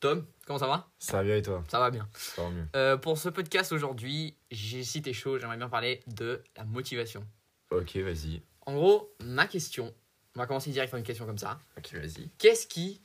[0.00, 0.88] Tom, comment ça va?
[1.00, 1.64] Ça va bien et toi?
[1.68, 2.08] Ça va bien.
[2.14, 2.66] Ça va mieux.
[2.76, 7.26] Euh, pour ce podcast aujourd'hui, j'ai cité chaud, j'aimerais bien parler de la motivation.
[7.70, 8.40] Ok, vas-y.
[8.64, 9.92] En gros, ma question,
[10.36, 11.58] on va commencer direct par une question comme ça.
[11.76, 12.28] Ok, vas-y.
[12.38, 13.02] Qu'est-ce qui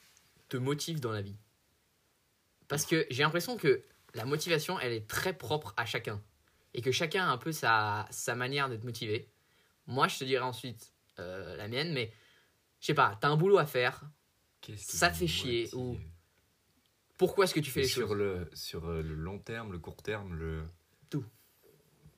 [0.50, 1.38] te motive dans la vie?
[2.68, 3.84] Parce que j'ai l'impression que
[4.14, 6.22] la motivation, elle est très propre à chacun.
[6.76, 9.30] Et que chacun a un peu sa, sa manière d'être motivé.
[9.88, 12.14] Moi, je te dirai ensuite euh, la mienne, mais
[12.82, 14.04] je sais pas, t'as un boulot à faire.
[14.78, 15.98] Ça te fait chier, ou
[17.26, 19.80] Pourquoi est-ce que tu fais les sur choses le sur euh, le long terme, le
[19.80, 20.64] court terme, le
[21.10, 21.24] Tout.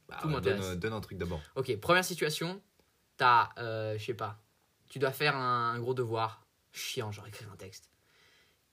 [0.09, 0.65] Bah, Tout donne, m'intéresse.
[0.65, 1.41] euh, donne un truc d'abord.
[1.55, 2.59] Ok, première situation,
[3.17, 4.41] t'as, euh, je sais pas,
[4.89, 6.45] tu dois faire un, un gros devoir.
[6.71, 7.89] Chiant, genre écrire un texte.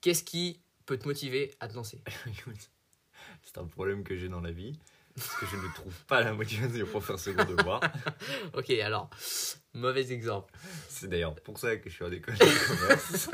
[0.01, 2.01] Qu'est-ce qui peut te motiver à te lancer?
[2.27, 2.69] Écoute,
[3.43, 4.77] c'est un problème que j'ai dans la vie.
[5.15, 7.79] Parce que je ne trouve pas la motivation pour faire ce gros devoir.
[8.55, 9.11] Ok, alors,
[9.73, 10.51] mauvais exemple.
[10.89, 13.29] C'est d'ailleurs pour ça que je suis à l'école de commerce.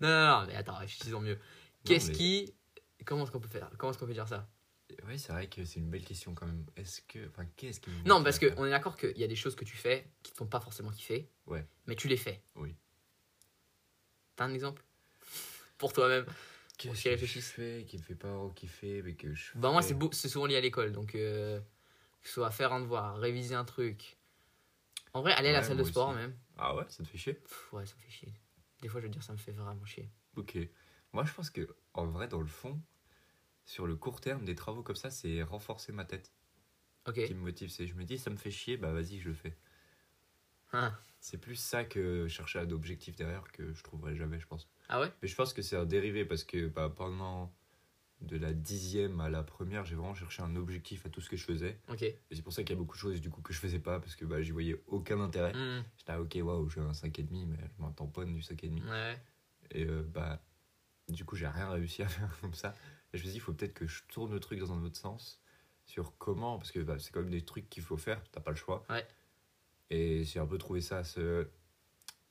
[0.00, 1.38] Non, non, non, mais attends, réfléchissons mieux.
[1.86, 2.54] Qu'est-ce mais- qui.
[3.04, 4.48] Comment est-ce qu'on peut faire Comment est-ce qu'on peut dire ça?
[5.06, 6.64] Oui, c'est vrai que c'est une belle question quand même.
[6.76, 7.26] Est-ce que.
[7.28, 9.76] Enfin, qu'est-ce qui Non, parce qu'on est d'accord qu'il y a des choses que tu
[9.76, 11.28] fais qui te font pas forcément kiffer.
[11.46, 11.66] Ouais.
[11.86, 12.42] Mais tu les fais.
[12.54, 12.74] Oui.
[14.36, 14.82] T'as un exemple?
[15.78, 16.26] Pour toi-même
[16.78, 19.52] Qu'est-ce que je fais qui me fait pas kiffer, mais que je.
[19.56, 20.92] Bah, moi, c'est beau- c'est souvent lié à l'école.
[20.92, 21.58] Donc, euh,
[22.20, 24.18] que ce soit faire un devoir, réviser un truc.
[25.14, 26.18] En vrai, aller à la Ouais, salle de sport, aussi.
[26.18, 26.36] même.
[26.58, 27.32] Ah ouais, ça te fait chier?
[27.34, 28.32] Pff, ouais, ça me fait chier.
[28.82, 30.10] Des fois, je veux dire, ça me fait vraiment chier.
[30.36, 30.58] Ok.
[31.16, 32.78] Moi, je pense que, en vrai, dans le fond,
[33.64, 36.30] sur le court terme, des travaux comme ça, c'est renforcer ma tête
[37.08, 37.24] Ok.
[37.24, 37.70] qui me motive.
[37.70, 39.56] C'est, je me dis, ça me fait chier, bah vas-y, je le fais.
[40.74, 44.68] Ah, C'est plus ça que chercher un objectif derrière que je trouverai jamais, je pense.
[44.90, 45.10] Ah ouais?
[45.22, 47.50] Mais je pense que c'est un dérivé parce que bah, pendant
[48.20, 51.38] de la dixième à la première, j'ai vraiment cherché un objectif à tout ce que
[51.38, 51.80] je faisais.
[51.88, 52.02] Ok.
[52.02, 53.80] Et c'est pour ça qu'il y a beaucoup de choses du coup que je faisais
[53.80, 55.54] pas parce que bah, j'y voyais aucun intérêt.
[55.54, 58.82] Hmm, J'étais là, ok, waouh, j'ai un 5,5, mais je m'en tamponne du 5,5.
[58.86, 59.18] Ouais.
[59.70, 60.42] Et euh, bah,
[61.08, 62.74] du coup, j'ai rien réussi à faire comme ça.
[63.12, 64.82] Et je me suis dit, il faut peut-être que je tourne le truc dans un
[64.82, 65.40] autre sens
[65.84, 68.50] sur comment, parce que bah, c'est quand même des trucs qu'il faut faire, t'as pas
[68.50, 68.84] le choix.
[68.90, 69.06] Ouais.
[69.90, 71.46] Et j'ai un peu trouvé ça, ce.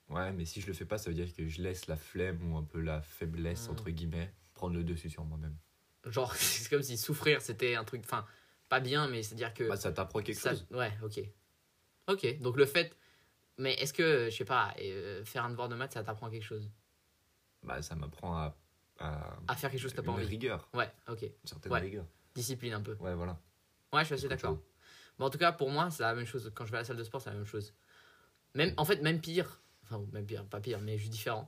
[0.10, 2.52] Ouais, mais si je le fais pas, ça veut dire que je laisse la flemme
[2.52, 5.58] ou un peu la faiblesse, entre guillemets, prendre le dessus sur moi-même.
[6.06, 8.02] Genre, c'est comme si souffrir, c'était un truc.
[8.04, 8.26] Enfin,
[8.70, 9.64] pas bien, mais c'est-à-dire que.
[9.68, 10.68] Bah, ça t'apprend quelque ça- chose.
[10.72, 11.22] Ouais, ok.
[12.08, 12.96] Ok, donc le fait.
[13.58, 16.44] Mais est-ce que, je sais pas, euh, faire un devoir de maths, ça t'apprend quelque
[16.44, 16.70] chose?
[17.64, 18.56] Bah, ça m'apprend à.
[19.00, 19.38] À...
[19.48, 21.22] À faire quelque chose que t'as pas envie rigueur, Ouais, ok.
[21.24, 21.80] une certaine Ouais.
[21.82, 22.06] rigueur.
[22.34, 22.94] Discipline un peu.
[23.00, 23.40] Ouais, voilà.
[23.94, 24.58] Ouais, je suis assez d'accord.
[25.18, 26.52] Bon, en tout cas, pour moi, c'est la même chose.
[26.54, 27.74] Quand je vais à la salle de sport, c'est la même chose.
[28.54, 29.62] Même, en fait, même pire.
[29.84, 31.48] Enfin, même pire, pas pire, mais juste différent.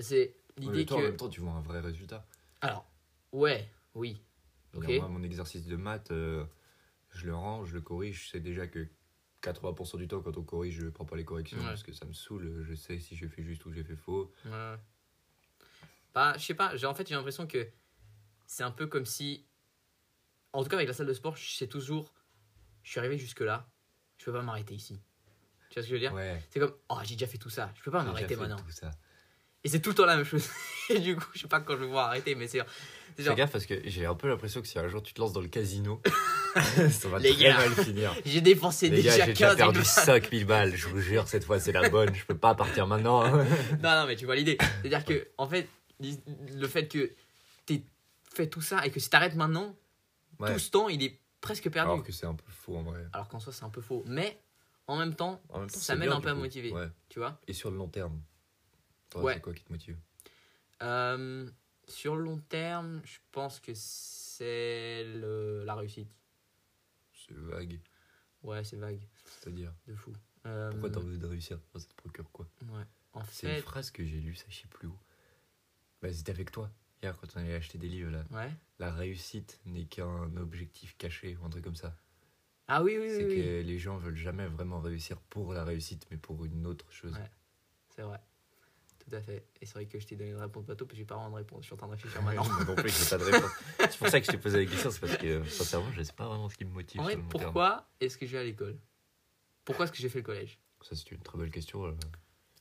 [0.00, 1.06] C'est l'idée toi, en que.
[1.06, 2.24] même temps, tu vois un vrai résultat.
[2.60, 2.88] Alors,
[3.32, 4.22] ouais, oui.
[4.74, 4.86] Ok.
[4.88, 6.44] Moi, mon exercice de maths, euh,
[7.10, 8.24] je le rends, je le corrige.
[8.26, 8.86] Je sais déjà que
[9.42, 11.64] 80% du temps, quand on corrige, je prends pas les corrections Ouais.
[11.64, 12.62] parce que ça me saoule.
[12.68, 14.32] Je sais si j'ai fait juste ou j'ai fait faux.
[14.44, 14.76] Ouais.
[16.14, 17.68] Bah, je sais pas, j'ai en fait j'ai l'impression que
[18.46, 19.46] c'est un peu comme si.
[20.52, 22.12] En tout cas, avec la salle de sport, sais toujours.
[22.82, 23.68] Je suis arrivé jusque-là,
[24.18, 25.00] je peux pas m'arrêter ici.
[25.68, 26.12] Tu vois ce que je veux dire?
[26.12, 26.42] Ouais.
[26.50, 28.56] C'est comme, oh, j'ai déjà fait tout ça, je peux pas m'arrêter maintenant.
[28.56, 28.90] Tout ça.
[29.62, 30.48] Et c'est tout le temps la même chose.
[30.88, 32.58] Et du coup, je sais pas quand je vais pouvoir arrêter, mais c'est.
[32.58, 35.12] c'est Fais genre, gaffe parce que j'ai un peu l'impression que si un jour tu
[35.12, 36.00] te lances dans le casino,
[36.54, 37.56] ça va Les très gars.
[37.58, 38.14] mal finir.
[38.24, 39.86] j'ai dépensé Les déjà gars, j'ai déjà 15 perdu balles.
[39.86, 40.76] 5000 balles.
[40.76, 42.14] Je vous jure, cette fois c'est la bonne.
[42.14, 43.28] Je peux pas partir maintenant.
[43.30, 43.44] Non,
[43.82, 44.56] non, mais tu vois l'idée.
[44.80, 45.68] C'est-à-dire que, en fait,
[46.00, 47.12] le fait que
[47.66, 47.84] t'aies
[48.34, 49.76] fait tout ça et que si t'arrêtes maintenant,
[50.38, 50.52] Ouais.
[50.52, 51.90] tout ce temps, il est presque perdu.
[51.92, 53.06] Alors que c'est un peu faux en vrai.
[53.12, 54.02] Alors qu'en soi, c'est un peu faux.
[54.06, 54.40] Mais
[54.86, 56.38] en même temps, En même temps, Ça m'aide un peu à coup.
[56.40, 56.70] motiver.
[56.72, 56.88] Ouais.
[57.08, 57.38] tu vois.
[57.46, 58.20] Et sur le long terme,
[59.16, 59.34] Ouais.
[59.34, 59.98] c'est quoi qui te motive?
[60.82, 61.50] Euh,
[61.88, 66.08] sur le long terme, je pense que c'est le- la réussite.
[67.12, 67.78] C'est vague.
[68.42, 70.12] Ouais, c'est vague, C'est-à-dire, de fou.
[70.46, 72.46] Euh, pourquoi t'as envie de réussir Ça te procure quoi?
[72.70, 72.84] Ouais.
[73.12, 74.96] En C'est une phrase que j'ai lue, ça je sais plus où.
[76.02, 76.70] Bah, c'était avec toi,
[77.02, 78.24] hier, quand on allait acheter des livres là.
[78.30, 78.50] ouais.
[78.78, 81.94] La réussite n'est qu'un objectif caché, ou un truc comme ça.
[82.68, 83.34] Ah oui, oui, oui, c'est oui.
[83.36, 87.12] que les gens veulent jamais vraiment réussir pour la réussite, mais pour une autre chose.
[87.14, 87.30] Ouais.
[87.94, 88.20] C'est vrai.
[89.00, 89.44] Tout à fait.
[89.60, 91.36] Et c'est vrai que je t'ai donné une réponse bateau, puis j'ai pas vraiment de
[91.36, 91.62] réponse.
[91.62, 92.44] Je suis en train de réfléchir maintenant.
[92.64, 93.50] non plus, j'ai pas de réponse.
[93.78, 96.02] c'est pour ça que je t'ai posé la question, c'est parce que euh, sincèrement, je
[96.02, 97.00] sais pas vraiment ce qui me motive.
[97.00, 98.78] En vrai, pourquoi est-ce que je vais à l'école?
[99.64, 100.58] Pourquoi est-ce que j'ai fait le collège?
[100.80, 101.84] Ça, c'est une très belle question.
[101.84, 101.92] euh.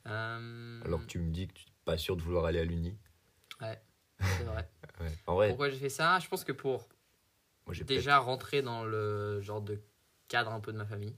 [0.07, 2.65] Euh, Alors que tu me dis que tu n'es pas sûr de vouloir aller à
[2.65, 2.97] l'uni.
[3.59, 4.69] C'est vrai.
[4.99, 5.17] Ouais.
[5.27, 6.19] En vrai, Pourquoi j'ai fait ça?
[6.19, 6.89] Je pense que pour
[7.65, 9.79] moi déjà rentrer dans le genre de
[10.27, 11.15] cadre un peu de ma famille.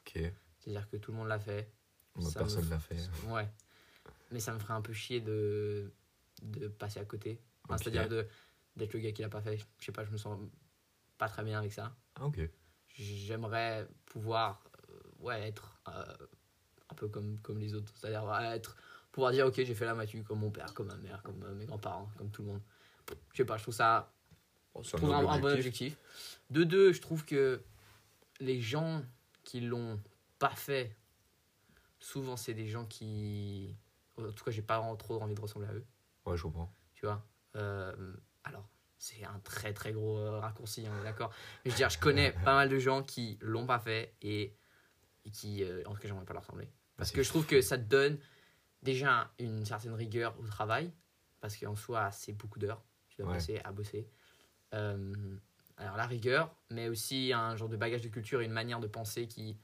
[0.00, 0.22] Ok.
[0.60, 1.72] C'est-à-dire que tout le monde l'a fait.
[2.14, 2.96] Moi, me personne f- l'a fait.
[3.26, 3.48] Ouais.
[4.30, 5.92] Mais ça me ferait un peu chier de,
[6.42, 7.40] de passer à côté.
[7.64, 7.78] Enfin.
[7.78, 8.28] C'est-à-dire de-
[8.76, 9.58] d'être le gars qui l'a pas fait.
[9.80, 10.38] Je sais pas, je me sens
[11.18, 11.96] pas très bien avec ça.
[12.14, 12.38] Ah, ok.
[12.94, 16.16] J'aimerais pouvoir euh, ouais, être euh,
[16.90, 17.92] un peu comme, comme les autres.
[17.96, 18.76] C'est-à-dire être,
[19.16, 21.54] pouvoir dire ok, j'ai fait la matu comme mon père, comme ma mère, comme euh,
[21.54, 22.60] mes grands-parents, comme tout le monde.
[23.32, 24.12] je sais pas, je trouve ça
[24.82, 25.96] je trouve un, bon objectif.
[26.50, 27.62] De deux, je trouve que
[28.40, 29.02] les gens
[29.42, 29.98] qui l'ont
[30.38, 30.94] pas fait,
[31.98, 33.74] souvent c'est des gens qui.
[34.18, 35.86] En tout cas, j'ai pas trop envie de ressembler à eux,
[36.26, 36.70] Ouais, je comprends.
[36.94, 37.24] tu vois.
[37.56, 37.94] Euh,
[38.44, 41.30] alors, c'est un très très gros euh, raccourci, on est d'accord.
[41.64, 44.54] Mais je veux dire, je connais pas mal de gens qui l'ont pas fait et,
[45.24, 46.68] et qui, euh, en tout cas, j'aimerais pas leur ressembler.
[46.98, 48.18] Parce que je trouve que ça te donne
[48.86, 50.92] déjà une certaine rigueur au travail,
[51.40, 52.82] parce qu'en soi, c'est beaucoup d'heures.
[53.08, 53.34] Tu dois Ouais.
[53.34, 54.08] passer à bosser.
[54.72, 55.36] Euh,
[55.76, 58.86] alors, la rigueur, mais aussi un genre de bagage de culture et une manière de
[58.86, 59.58] penser qui,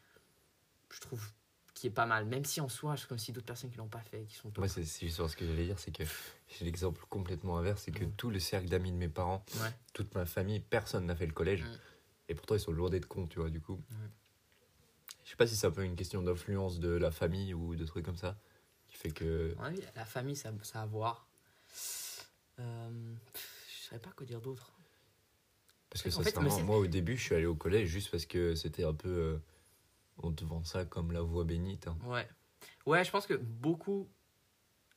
[0.91, 1.33] je trouve,
[1.75, 2.27] qui est pas mal.
[2.27, 4.53] Même si en soi, je comme si d'autres personnes qui l'ont pas fait, qui sont.
[4.59, 6.05] Moi, c'est c'est juste ce que j'allais dire, c'est que
[6.49, 8.13] j'ai l'exemple complètement inverse, c'est que Ouais.
[8.17, 9.73] tout le cercle d'amis de mes parents, Ouais.
[9.95, 11.63] toute ma famille, personne n'a fait le collège.
[11.63, 11.79] Mm.
[12.29, 13.83] Et pourtant, ils sont lourdés de con, tu vois, du coup.
[15.25, 17.85] Je sais pas si c'est un peu une question d'influence de la famille ou de
[17.85, 18.37] trucs comme ça,
[19.03, 19.57] fait que...
[19.97, 21.27] La famille, ça, ça a à voir.
[22.59, 24.73] Euh, pff, je savais pas quoi dire d'autre.
[25.91, 28.55] Parce que En fait, moi, au début, je suis allé au collège juste parce que
[28.55, 29.09] c'était un peu...
[29.09, 29.39] euh,
[30.19, 31.87] on te vend ça comme la voie bénite.
[31.87, 31.99] hein.
[32.05, 32.29] Ouais.
[32.87, 34.09] Ouais, je pense que beaucoup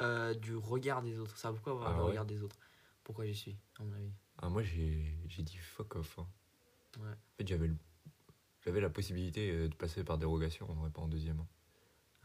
[0.02, 1.38] euh, du regard des autres.
[1.38, 2.10] Ça a beaucoup à voir Ah le ouais?
[2.10, 2.58] regard des autres.
[3.04, 4.12] Pourquoi j'y suis, à mon avis.
[4.38, 6.20] Ah, moi, j'ai dit fuck off.
[6.20, 6.28] hein.
[7.00, 7.10] Ouais.
[7.12, 11.44] En fait, j'avais la possibilité de passer par dérogation, en vrai, pas en deuxième.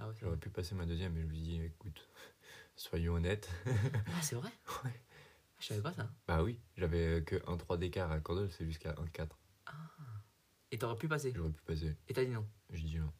[0.00, 2.08] Ah ouais, J'aurais pu passer ma deuxième, mais je me suis dit, écoute,
[2.76, 3.50] soyons honnêtes.
[3.66, 4.50] Ah, c'est vrai
[4.84, 5.00] Ouais.
[5.58, 6.10] Je savais pas ça.
[6.26, 9.28] Bah oui, j'avais que 1-3 d'écart à Cordel, c'est jusqu'à 1-4.
[10.72, 11.32] Et t'aurais pu passer.
[11.36, 11.96] J'aurais pu passer.
[12.08, 12.46] Et t'as dit non.
[12.70, 13.12] Je dis non.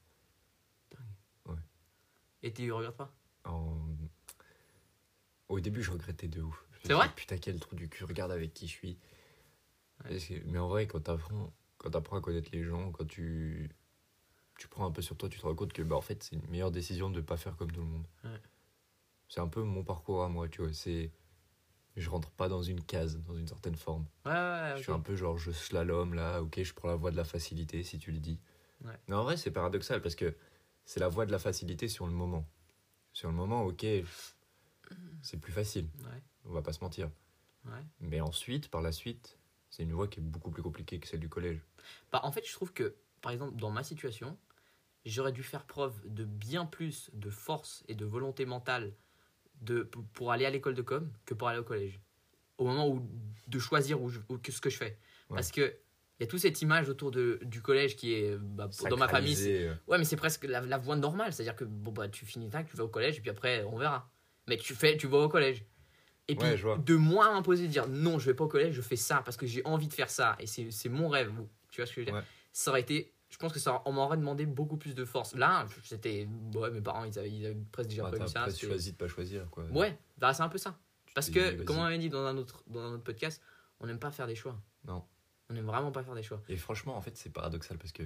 [2.42, 3.76] Et tu regardes pas En...
[5.48, 6.64] Au début, je regrettais de ouf.
[6.84, 8.98] C'est vrai dit, Putain, quel trou du cul, regarde avec qui je suis.
[10.04, 10.42] Ouais.
[10.46, 13.70] Mais en vrai, quand t'apprends, quand t'apprends à connaître les gens, quand tu...
[14.60, 16.36] tu prends un peu sur toi, tu te rends compte que bah, en fait, c'est
[16.36, 18.06] une meilleure décision de ne pas faire comme tout le monde.
[18.24, 18.40] Ouais.
[19.26, 20.72] C'est un peu mon parcours à moi, tu vois.
[20.74, 21.10] C'est...
[21.96, 24.04] Je rentre pas dans une case, dans une certaine forme.
[24.26, 24.72] Ouais, ouais, ouais.
[24.76, 27.24] Je suis un peu genre, je slalom là, ok, je prends la voie de la
[27.24, 28.38] facilité si tu le dis.
[29.08, 30.36] Mais en vrai, c'est paradoxal parce que
[30.84, 32.46] c'est la voie de la facilité sur le moment.
[33.12, 33.84] Sur le moment, ok,
[35.22, 35.88] c'est plus facile,
[36.44, 37.10] on va pas se mentir.
[38.00, 39.38] Mais ensuite, par la suite,
[39.70, 41.60] c'est une voie qui est beaucoup plus compliquée que celle du collège.
[42.12, 44.36] Bah, en fait, je trouve que, par exemple, dans ma situation,
[45.04, 48.92] j'aurais dû faire preuve de bien plus de force et de volonté mentale
[49.62, 52.00] de, pour- aller à l'école de com que pour aller au collège.
[52.58, 53.06] Au moment où
[53.46, 54.98] de choisir où je- où- que ce que je fais.
[55.30, 55.36] Ouais.
[55.36, 55.74] Parce que
[56.18, 59.08] il y a toute cette image autour de, du collège qui est, bah, dans ma
[59.08, 61.32] famille, euh, ouais, mais c'est presque la, la voie normale.
[61.32, 63.78] C'est-à-dire que bon, bah, tu finis tac, tu vas au collège, et puis après, on
[63.78, 64.10] verra.
[64.46, 65.64] Mais tu fais, tu vas au collège.
[66.28, 66.76] Et puis, Ouais, je vois.
[66.76, 69.38] de moi imposer de dire non, je vais pas au collège, je fais ça parce
[69.38, 70.36] que j'ai envie de faire ça.
[70.40, 71.32] Et c'est mon rêve.
[71.70, 72.14] Tu vois ce que je veux dire?
[72.14, 72.26] Ouais.
[72.52, 73.14] Ça aurait été.
[73.30, 75.34] Je pense que ça, on m'aurait demandé beaucoup plus de force.
[75.34, 76.28] Là, c'était.
[76.54, 78.50] Ouais, mes parents, ils avaient, ils avaient presque déjà bah, prévu ça.
[78.50, 79.64] c'est- choisi de pas choisir, quoi.
[79.66, 80.76] Ouais, bah, c'est un peu ça.
[81.06, 83.40] Tu Parce que, dit, comme on avait dit dans un autre, dans un autre podcast,
[83.80, 84.60] on n'aime pas faire des choix.
[84.84, 85.04] Non.
[85.48, 86.42] On n'aime vraiment pas faire des choix.
[86.48, 88.02] Et franchement, en fait, c'est paradoxal parce que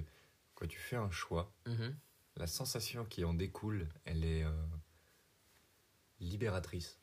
[0.55, 1.95] quand tu fais un choix, Mhm.
[2.37, 4.51] la sensation qui en découle, elle est euh,
[6.19, 6.99] libératrice.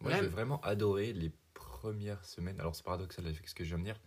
[0.00, 0.20] Moi, Ouais.
[0.20, 2.58] j'ai vraiment adoré les premières semaines.
[2.60, 4.00] Alors, c'est paradoxal avec ce que je viens de dire.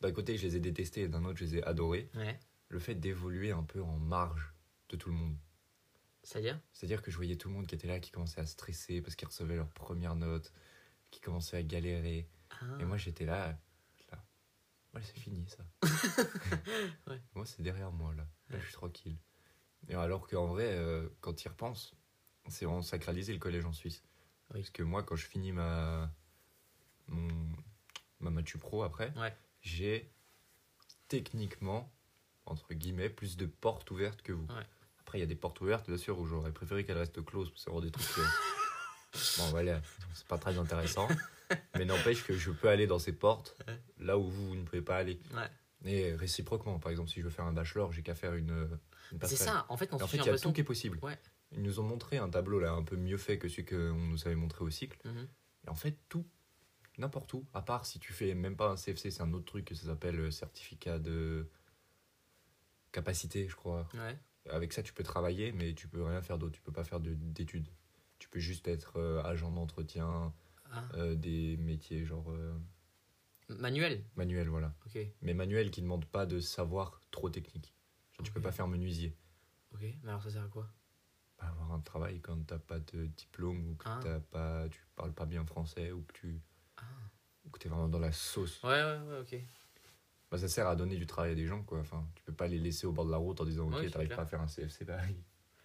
[0.00, 2.10] D'un côté, je les ai détestés et d'un autre, je les ai adorés.
[2.14, 2.38] Ouais.
[2.68, 4.52] Le fait d'évoluer un peu en marge
[4.90, 5.36] de tout le monde.
[6.22, 6.60] C'est-à-dire?
[6.72, 9.16] C'est-à-dire que je voyais tout le monde qui était là, qui commençait à stresser parce
[9.16, 10.52] qu'ils recevaient leurs premières notes,
[11.10, 12.28] qui commençaient à galérer.
[12.60, 12.76] Ah.
[12.80, 13.58] Et moi, j'étais là,
[14.10, 14.24] là.
[14.94, 15.64] Ouais, c'est fini ça.
[17.06, 17.20] Ouais.
[17.34, 18.26] Moi, c'est derrière moi là.
[18.48, 18.60] Là, Ouais.
[18.60, 19.16] je suis tranquille.
[19.88, 21.94] Et alors qu'en vrai, euh, quand tu y repenses,
[22.48, 24.02] c'est vraiment sacralisé le collège en Suisse.
[24.50, 24.60] Oui.
[24.60, 26.12] Parce que moi, quand je finis ma,
[27.06, 27.28] mon,
[28.20, 29.34] ma Matu Pro après, Ouais.
[29.62, 30.12] j'ai
[31.08, 31.90] techniquement,
[32.50, 34.46] entre guillemets, plus de portes ouvertes que vous.
[34.46, 34.66] Ouais.
[35.00, 37.50] Après, il y a des portes ouvertes, bien sûr, où j'aurais préféré qu'elles restent closes,
[37.56, 38.06] c'est vraiment des trucs.
[38.14, 38.20] que-
[39.38, 39.80] bon, voilà,
[40.14, 41.08] c'est pas très intéressant.
[41.76, 43.56] mais n'empêche que je peux aller dans ces portes
[43.98, 45.18] là où vous ne pouvez pas aller.
[45.34, 45.48] Ouais.
[45.90, 48.68] Et réciproquement, par exemple, si je veux faire un bachelor, j'ai qu'à faire une,
[49.12, 50.98] une C'est ça, en fait, on en fait, il y a tout qui est possible.
[51.02, 51.18] Ouais.
[51.52, 54.26] Ils nous ont montré un tableau là un peu mieux fait que celui qu'on nous
[54.26, 54.98] avait montré au cycle.
[55.06, 55.26] Mhm.
[55.66, 56.26] Et en fait, tout,
[56.98, 59.64] n'importe où, à part si tu fais même pas un CFC, c'est un autre truc
[59.64, 61.48] que ça s'appelle euh, certificat de
[62.92, 63.88] capacité, je crois.
[63.94, 64.18] Ouais.
[64.50, 66.54] Avec ça, tu peux travailler, mais tu peux rien faire d'autre.
[66.54, 67.68] Tu peux pas faire de- d'études.
[68.18, 70.32] Tu peux juste être euh, agent d'entretien,
[70.70, 70.84] Ah.
[70.94, 72.58] euh, des métiers genre euh,
[73.48, 74.74] Manuel manuel, voilà.
[75.22, 77.74] Mais manuel qui ne demande pas de savoir trop technique.
[78.12, 79.16] Genre, Tu peux pas faire menuisier.
[79.72, 79.80] ok.
[80.02, 80.68] Mais alors ça sert à quoi?
[81.38, 84.00] Pas avoir un travail quand t'as pas de diplôme ou que Ah.
[84.02, 86.40] t'as pas, tu parles pas bien français ou que tu
[86.76, 86.82] Ah.
[87.44, 88.62] ou que t'es vraiment dans la sauce.
[88.62, 89.36] Ouais, ouais, ouais, ok.
[90.30, 91.78] Bah, ça sert à donner du travail à des gens quoi.
[91.80, 94.08] Enfin, tu peux pas les laisser au bord de la route en disant ok t'arrives
[94.14, 95.16] pas à faire un CFC, bah ils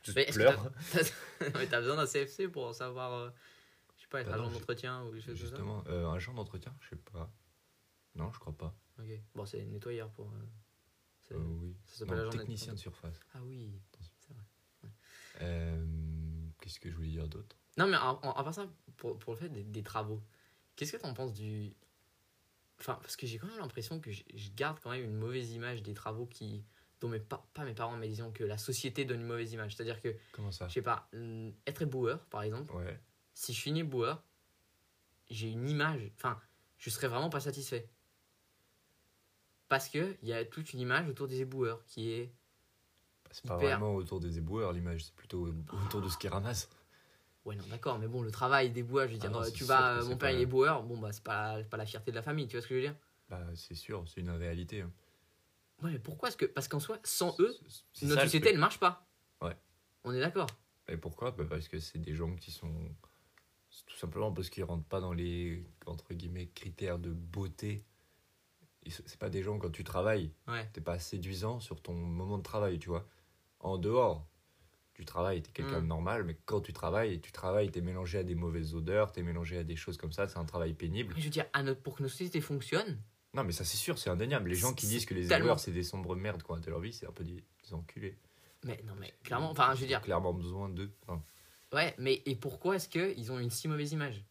[0.01, 0.17] juste
[1.55, 3.11] Mais t'as besoin d'un CFC pour savoir.
[3.13, 3.29] euh,
[3.97, 6.19] Je sais pas, être Bah agent je- d'entretien ou des choses comme ça Justement, euh,
[6.19, 7.31] genre d'entretien, je sais pas.
[8.15, 8.73] Non, je crois pas.
[8.99, 9.07] Ok.
[9.35, 10.27] Bon, c'est nettoyeur pour.
[10.27, 11.75] euh, Euh, oui.
[11.85, 13.19] ça s'appelle agent technicien de surface.
[13.33, 13.71] Ah oui,
[14.19, 15.79] c'est vrai.
[16.59, 17.55] Qu'est-ce que je voulais dire d'autre?
[17.77, 18.67] Non, mais en- à part ça,
[18.97, 20.21] pour, pour le fait des, des travaux,
[20.75, 21.73] qu'est-ce que tu en penses du.
[22.79, 25.51] Enfin, parce que j'ai quand même l'impression que je, je garde quand même une mauvaise
[25.51, 26.63] image des travaux qui.
[26.99, 29.75] dont mes pa- pas mes parents, mais disons que la société donne une mauvaise image.
[29.75, 30.67] C'est-à-dire que, Comment ça?
[30.69, 32.99] je sais pas, hum, être éboueur, par exemple, Ouais.
[33.33, 34.23] si je suis éboueur,
[35.29, 36.11] j'ai une image.
[36.15, 36.39] Enfin,
[36.77, 37.89] je serais vraiment pas satisfait.
[39.69, 42.31] Parce qu'il y a toute une image autour des éboueurs qui est.
[43.31, 43.69] C'est pas Hyper.
[43.79, 45.47] vraiment autour des éboueurs l'image, c'est plutôt
[45.85, 46.69] autour de ce qu'ils ramassent.
[47.45, 49.63] Ouais, non, d'accord, mais bon, le travail d'éboueur, je veux Ah dire, non, euh, tu
[49.65, 52.11] vas, euh, mon père pas- il est éboueur, bon, bah, c'est pas, pas la fierté
[52.11, 52.95] de la famille, tu vois ce que je veux dire?
[53.29, 54.81] Bah, c'est sûr, c'est une réalité.
[54.81, 54.91] hein.
[55.81, 56.45] Ouais, mais pourquoi est-ce que.
[56.45, 57.53] Parce qu'en soi, sans eux,
[58.03, 59.05] notre ça, société, elle marche pas.
[59.41, 59.57] Ouais.
[60.05, 60.47] On est d'accord.
[60.87, 61.31] Et pourquoi?
[61.31, 62.71] Bah, Parce que c'est des gens qui sont.
[63.87, 67.83] Tout simplement parce qu'ils rentrent pas dans les entre guillemets critères de beauté.
[68.87, 70.69] C'est pas des gens quand tu travailles, Ouais.
[70.73, 73.07] t'es pas séduisant sur ton moment de travail, tu vois.
[73.61, 74.27] En dehors
[74.95, 75.83] du travail, t'es quelqu'un Mm.
[75.83, 79.23] de normal, mais quand tu travailles, tu travailles, t'es mélangé à des mauvaises odeurs, t'es
[79.23, 81.13] mélangé à des choses comme ça, c'est un travail pénible.
[81.15, 83.01] Mais je veux dire, à notre, pour que notre société fonctionne,
[83.33, 84.49] Non, mais ça c'est sûr, c'est indéniable.
[84.49, 86.79] Les gens qui disent que les tellement- éboueurs c'est des sombres merdes quoi, de leur
[86.79, 88.15] vie, c'est un peu des, des enculés.
[88.63, 90.91] mais non, mais clairement, enfin, je veux dire, clairement besoin d'eux.
[91.07, 91.23] Enfin,
[91.73, 94.23] ouais, mais et pourquoi est-ce qu'ils ont une si mauvaise image?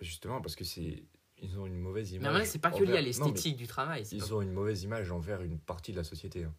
[0.00, 1.04] Justement parce que c'est
[1.42, 2.36] ils ont une mauvaise Mais image.
[2.36, 4.82] avis, c'est pas que lié à mais l'esthétique du travail, Ils pas- ont une mauvaise
[4.82, 6.44] image envers une partie de la société.
[6.44, 6.54] hein.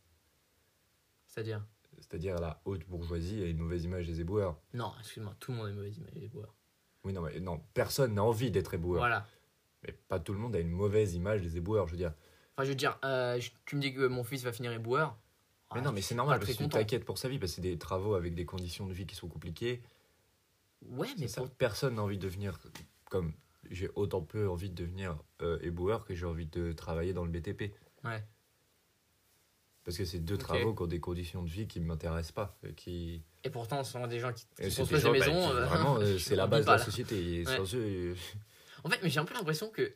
[1.28, 1.66] c'est-à-dire?
[2.02, 4.58] C'est-à-dire la haute bourgeoisie a une mauvaise image des éboueurs.
[4.74, 6.54] Non, excuse-moi, tout le monde a une mauvaise image des éboueurs.
[7.04, 9.00] Oui, non, mais non, personne n'a envie d'être éboueur.
[9.00, 9.26] Voilà.
[9.84, 12.14] Mais pas tout le monde a une mauvaise image des éboueurs, je veux dire.
[12.56, 15.18] Enfin, je veux dire, euh, tu me dis que mon fils va finir éboueur.
[15.74, 17.52] Mais Ah, non, mais je c'est normal parce que tu t'inquiètes pour sa vie, parce
[17.54, 19.82] que c'est des travaux avec des conditions de vie qui sont compliquées.
[20.84, 22.60] Ouais, mais Mais ça, pour- personne n'a envie de devenir
[23.10, 23.34] comme.
[23.70, 27.32] J'ai autant peu envie de devenir euh, éboueur que j'ai envie de travailler dans le
[27.32, 27.74] BTP.
[28.04, 28.22] Ouais.
[29.84, 32.58] Parce que c'est deux travaux qui ont des conditions de vie qui ne m'intéressent pas.
[32.66, 33.24] euh, Qui...
[33.44, 35.50] Et pourtant, ce sont des gens qui, qui construisent des des bah, maisons.
[35.50, 37.40] qui, euh, vraiment, euh, c'est la on base de la société.
[37.40, 37.58] Et Ouais.
[37.58, 38.16] sans eux,
[38.84, 39.92] En fait, mais j'ai un peu l'impression que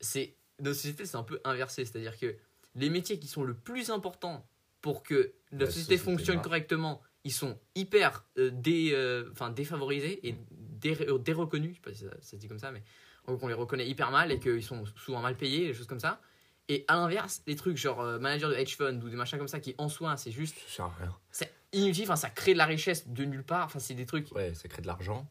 [0.00, 1.84] c'est notre société, c'est un peu inversé.
[1.84, 2.34] C'est-à-dire que
[2.74, 4.46] les métiers qui sont le plus importants
[4.80, 10.34] pour que La société société fonctionne correctement, ils sont hyper euh, dé, euh, défavorisés et
[10.50, 11.72] dé, euh, déreconnus.
[11.72, 12.82] Je sais pas si ça, ça se dit comme ça, mais
[13.26, 15.86] en gros, qu'on les reconnaît hyper mal et qu'ils sont souvent mal payés, des choses
[15.86, 16.20] comme ça.
[16.68, 19.48] Et à l'inverse, les trucs genre euh, manager de hedge fund ou des machins comme
[19.48, 21.16] ça qui en soi, c'est juste ça sert à rien.
[21.30, 22.04] c'est inutile.
[22.04, 23.64] Enfin, ça crée de la richesse de nulle part.
[23.66, 24.30] Enfin, c'est des trucs.
[24.32, 25.26] Ouais, ça crée de l'argent.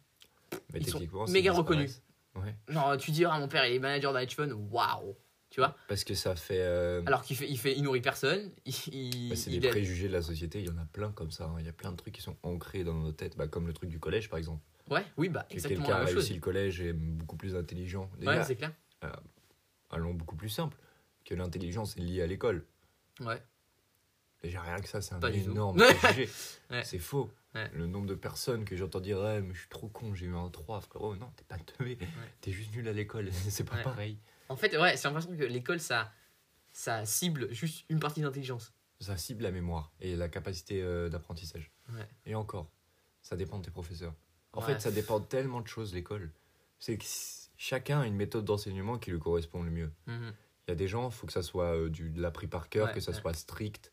[0.74, 2.02] Mais Ils sont méga reconnus.
[2.36, 2.56] Ouais.
[2.68, 5.16] Genre, tu dis, ah, mon père il est manager d'un hedge fund, waouh,
[5.50, 5.76] tu vois.
[5.88, 6.60] Parce que ça fait.
[6.62, 8.52] euh, Alors qu'il fait, il fait, il nourrit personne.
[8.66, 11.46] Il, bah, c'est des préjugés de la société, il y en a plein comme ça.
[11.46, 11.56] hein.
[11.60, 13.74] Il y a plein de trucs qui sont ancrés dans nos têtes, bah, comme le
[13.74, 14.64] truc du collège par exemple.
[14.90, 18.10] Ouais, oui, bah Que exactement quelqu'un a réussi le collège et est beaucoup plus intelligent.
[18.20, 18.72] Ouais, Déjà, c'est clair.
[19.92, 20.78] allons beaucoup plus simple.
[21.28, 22.66] Que l'intelligence est liée à l'école.
[23.20, 23.44] Ouais.
[24.42, 26.30] Déjà rien que ça, c'est un Pas énorme préjugé.
[26.72, 26.84] Ouais.
[26.86, 27.30] C'est faux.
[27.54, 27.70] Ouais.
[27.74, 30.36] Le nombre de personnes que j'entends dire ouais, mais je suis trop con, j'ai eu
[30.36, 31.18] un 3, frérot.
[31.18, 31.98] Non, t'es pas teubé.
[32.40, 33.30] T'es juste nul à l'école.
[33.50, 33.84] c'est pas Ouais.
[33.84, 34.18] pareil.
[34.48, 36.14] En fait, ouais, c'est l'impression que l'école, ça,
[36.72, 38.72] ça cible juste une partie d'intelligence.
[39.02, 41.72] Ça cible la mémoire et la capacité euh, d'apprentissage.
[42.26, 42.72] Et encore,
[43.22, 44.14] ça dépend de tes professeurs.
[44.54, 46.32] En fait, ça dépend tellement de choses, l'école.
[46.80, 47.06] C'est que
[47.58, 49.92] chacun a une méthode d'enseignement qui lui correspond le mieux.
[50.06, 50.34] Mhm.
[50.68, 52.70] Il y a des gens, il faut que ça soit euh, du, de l'appris par
[52.70, 53.18] cœur, Ouais, que ça ouais.
[53.20, 53.92] soit strict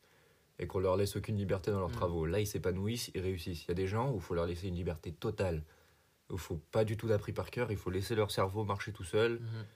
[0.58, 1.94] et qu'on leur laisse aucune liberté dans leurs Mhm.
[1.96, 2.26] travaux.
[2.26, 3.64] Là, ils s'épanouissent, ils réussissent.
[3.64, 5.62] Il y a des gens où il faut leur laisser une liberté totale.
[6.30, 8.92] Où il faut pas du tout d'appris par cœur, il faut laisser leur cerveau marcher
[8.92, 9.40] tout seul.
[9.40, 9.66] Mhm.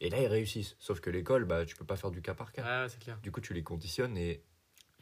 [0.00, 0.76] Et là, ils réussissent.
[0.78, 2.88] Sauf que l'école, bah, tu peux pas faire du cas par cas.
[3.00, 3.18] Clair.
[3.22, 4.42] Du coup, tu les conditionnes et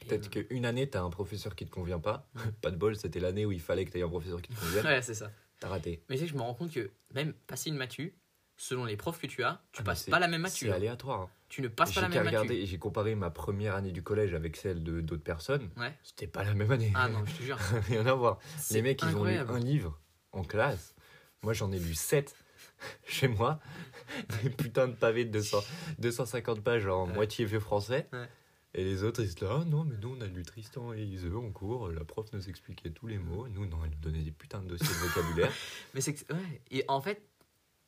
[0.01, 2.29] peut-être euh, qu'une année, tu as un professeur qui te convient pas.
[2.35, 2.53] Mhm.
[2.63, 4.61] pas de bol, c'était l'année où il fallait que tu aies un professeur qui te
[4.61, 4.85] convienne.
[4.87, 5.31] Ouais, c'est ça.
[5.61, 6.03] T'as raté.
[6.11, 8.15] Mais tu sais je me rends compte que même passer une matu,
[8.57, 10.67] selon les profs que tu as, tu Ah, mais passes pas la même matu.
[10.67, 11.21] C'est aléatoire.
[11.23, 11.31] hein.
[11.49, 12.29] Tu ne passes pas la même matu.
[12.37, 15.71] regarder, j'ai comparé ma première année du collège avec celle de d'autres personnes.
[15.77, 15.95] Ouais.
[16.03, 16.93] C'était pas la même année.
[16.95, 17.57] Ah non, je te jure.
[17.89, 18.39] Rien à voir.
[18.71, 19.99] Les mecs, ils ont lu un livre
[20.33, 20.95] en classe.
[21.43, 22.35] Moi, j'en ai lu 7
[23.07, 23.61] chez moi.
[24.43, 25.59] Des putains de pavés de 200,
[25.99, 27.15] 250 pages en Ouais.
[27.15, 28.09] moitié vieux français.
[28.13, 28.29] Ouais.
[28.75, 31.03] Et les autres, ils se disent Ah non, mais nous, on a lu Tristan et
[31.03, 31.89] Iseux en cours.
[31.89, 33.47] La prof nous expliquait tous les mots.
[33.49, 35.53] Nous, non, elle nous donnait des putains de dossiers de vocabulaire.
[35.95, 36.61] Mais c'est ouais.
[36.71, 37.23] Et en fait,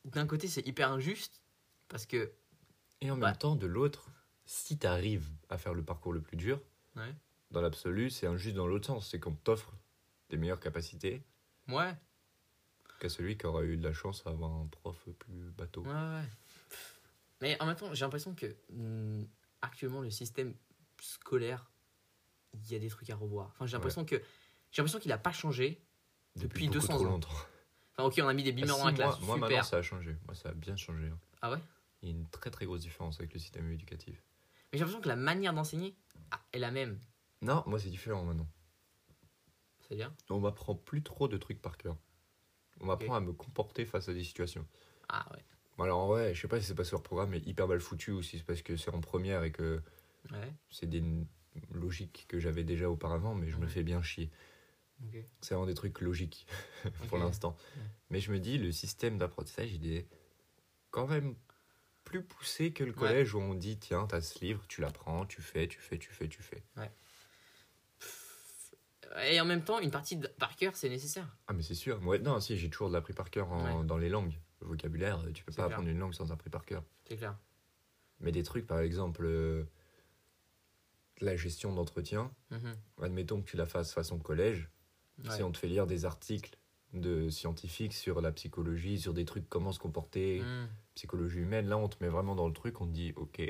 [0.05, 1.43] d'un côté, c'est hyper injuste
[1.87, 2.31] parce que,
[3.01, 4.09] Et en même temps, de l'autre,
[4.45, 6.61] si tu arrives à faire le parcours le plus dur,
[6.95, 7.13] Ouais.
[7.51, 9.09] dans l'absolu, c'est injuste dans l'autre sens.
[9.09, 9.73] C'est qu'on t'offre
[10.29, 11.23] des meilleures capacités
[11.67, 11.93] ouais,
[12.99, 15.83] qu'à celui qui aura eu de la chance à avoir un prof plus bateau.
[15.83, 16.23] Ouais, ouais.
[17.41, 19.25] Mais en même temps, j'ai l'impression que hum,
[19.61, 20.53] actuellement, le système
[21.01, 21.69] scolaire,
[22.53, 23.47] il y a des trucs à revoir.
[23.51, 24.15] Enfin, j'ai l'impression que
[24.71, 25.81] j'ai l'impression qu'il n'a pas changé.
[26.35, 27.09] Depuis beaucoup 200 trop ans.
[27.09, 27.29] longtemps.
[27.99, 29.19] Enfin, ok, on a mis des Ah, beamers si, dans la moi, classe.
[29.21, 29.49] moi, super.
[29.49, 30.15] maintenant, ça a changé.
[30.25, 31.07] Moi, ça a bien changé.
[31.07, 31.19] hein.
[31.41, 31.59] Ah ouais?
[32.01, 34.23] Il y a une très très grosse différence avec le système éducatif.
[34.71, 35.95] Mais j'ai l'impression que la manière d'enseigner
[36.31, 36.99] ah, est la même.
[37.41, 38.47] Non, moi, c'est différent maintenant.
[39.81, 40.13] C'est-à-dire?
[40.29, 41.97] On m'apprend plus trop de trucs par cœur.
[42.81, 44.65] On m'apprend à me comporter face à des situations.
[45.09, 45.43] Ah ouais.
[45.77, 47.79] Bon, Alors, ouais, je sais pas si c'est parce que leur programme est hyper mal
[47.79, 49.81] foutu ou si c'est parce que c'est en première et que
[50.31, 50.53] Ouais.
[50.69, 51.25] c'est des n-
[51.71, 53.67] logiques que j'avais déjà auparavant, mais je me Ouais.
[53.69, 54.29] fais bien chier.
[55.41, 56.45] C'est vraiment des trucs logiques
[57.07, 57.55] pour l'instant.
[57.77, 57.83] Ouais.
[58.09, 60.07] Mais je me dis, le système d'apprentissage, il est
[60.91, 61.35] quand même
[62.03, 62.97] plus poussé que le Ouais.
[62.97, 66.09] collège où on dit tiens, t'as ce livre, tu l'apprends, tu fais, tu fais, tu
[66.11, 66.63] fais, tu fais.
[69.25, 71.35] Et en même temps, une partie de par cœur, c'est nécessaire.
[71.47, 71.99] Ah, mais c'est sûr.
[72.01, 74.37] Moi, non, si, j'ai toujours de l'appris par cœur en- dans les langues.
[74.61, 75.65] Le vocabulaire, tu peux pas clair.
[75.67, 76.83] apprendre une langue sans appris par cœur.
[77.05, 77.35] C'est clair.
[78.19, 79.63] Mais des trucs, par exemple, euh,
[81.21, 82.75] la gestion d'entretien, Mhm.
[83.01, 84.69] admettons que tu la fasses façon collège,
[85.25, 85.35] Ouais.
[85.35, 86.57] si on te fait lire des articles
[86.93, 90.67] de scientifiques sur la psychologie, sur des trucs comment se comporter, Mhm.
[90.95, 93.41] psychologie humaine, là on te met vraiment dans le truc, on te dit ok,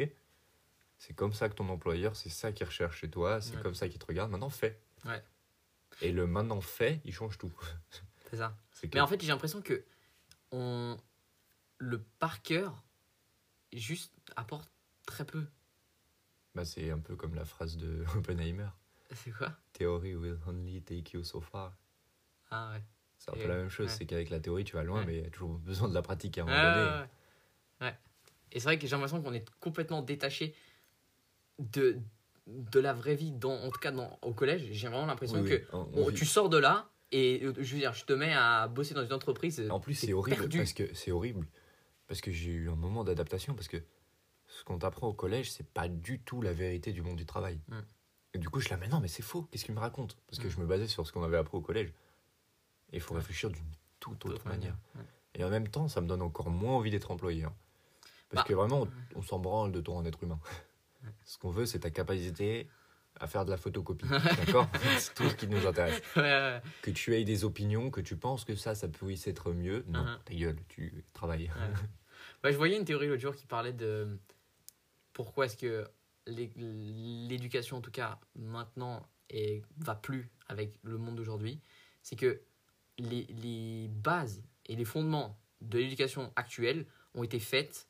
[0.97, 3.61] c'est comme ça que ton employeur, c'est ça qu'il recherche chez toi, c'est Ouais.
[3.61, 4.79] comme ça qu'il te regarde, maintenant fais.
[5.05, 5.23] Ouais.
[6.01, 7.51] Et le maintenant fait, il change tout.
[8.29, 8.55] C'est ça.
[8.93, 9.83] Mais en fait, j'ai l'impression que
[10.51, 10.97] on...
[11.79, 12.83] le par cœur
[13.73, 14.69] juste apporte
[15.07, 15.45] très peu.
[16.55, 18.67] bah, c'est un peu comme la phrase de Oppenheimer.
[19.13, 19.51] C'est quoi?
[19.73, 21.75] Theory will only take you so far.
[22.51, 22.83] Ah ouais.
[23.17, 23.93] C'est un Et peu la même chose, ouais.
[23.97, 25.05] c'est qu'avec la théorie tu vas loin, Ouais.
[25.05, 27.01] mais il y a toujours besoin de la pratique à un moment donné.
[27.81, 27.97] ouais.
[28.51, 30.55] Et c'est vrai que j'ai l'impression qu'on est complètement détaché
[31.59, 31.99] de,
[32.47, 34.67] de la vraie vie, dans, en tout cas dans, au collège.
[34.71, 37.43] J'ai vraiment l'impression Oui, que oui, on- on on- vit- tu sors de là et
[37.43, 39.67] euh, je veux dire, je te mets à bosser dans une entreprise.
[39.69, 40.57] En plus, c'est horrible perdu.
[40.59, 41.47] parce que c'est horrible
[42.07, 43.77] parce que j'ai eu un moment d'adaptation parce que
[44.47, 47.59] ce qu'on t'apprend au collège, c'est pas du tout la vérité du monde du travail.
[47.67, 47.79] Mm.
[48.33, 49.43] Et du coup, je la mais non, mais c'est faux.
[49.51, 50.17] Qu'est-ce qu'il me raconte?
[50.27, 50.51] Parce que Mm.
[50.51, 51.89] je me basais sur ce qu'on avait appris au collège.
[52.91, 53.19] Et il faut Ouais.
[53.21, 53.65] réfléchir d'une
[53.99, 54.75] toute autre manière.
[55.35, 57.43] Et en même temps, ça me donne encore moins envie d'être employé.
[57.43, 57.53] hein.
[58.29, 60.39] Parce Bah, que vraiment, on, on s'en branle de toi en être humain.
[61.25, 62.67] Ce qu'on veut, c'est ta capacité
[63.19, 64.05] à faire de la photocopie.
[64.37, 64.67] D'accord?
[64.97, 66.01] C'est tout ce qui nous intéresse.
[66.15, 66.61] Ouais, ouais, ouais.
[66.81, 69.83] Que tu aies des opinions, que tu penses que ça, ça puisse être mieux.
[69.87, 70.19] Non, Mhm.
[70.25, 71.51] ta gueule, tu travailles.
[72.43, 74.17] Ouais, je voyais une théorie l'autre jour qui parlait de
[75.13, 75.85] pourquoi est-ce que
[76.27, 81.59] l'éducation, en tout cas maintenant, et va plus avec le monde d'aujourd'hui.
[82.01, 82.41] C'est que
[82.97, 87.87] les, les bases et les fondements de l'éducation actuelle ont été faites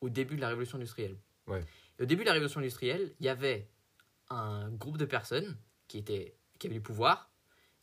[0.00, 1.16] au début de la révolution industrielle.
[1.46, 1.64] Ouais.
[1.98, 3.68] Et au début de la révolution industrielle, il y avait
[4.30, 5.56] un groupe de personnes
[5.88, 7.30] qui, étaient, qui avaient du pouvoir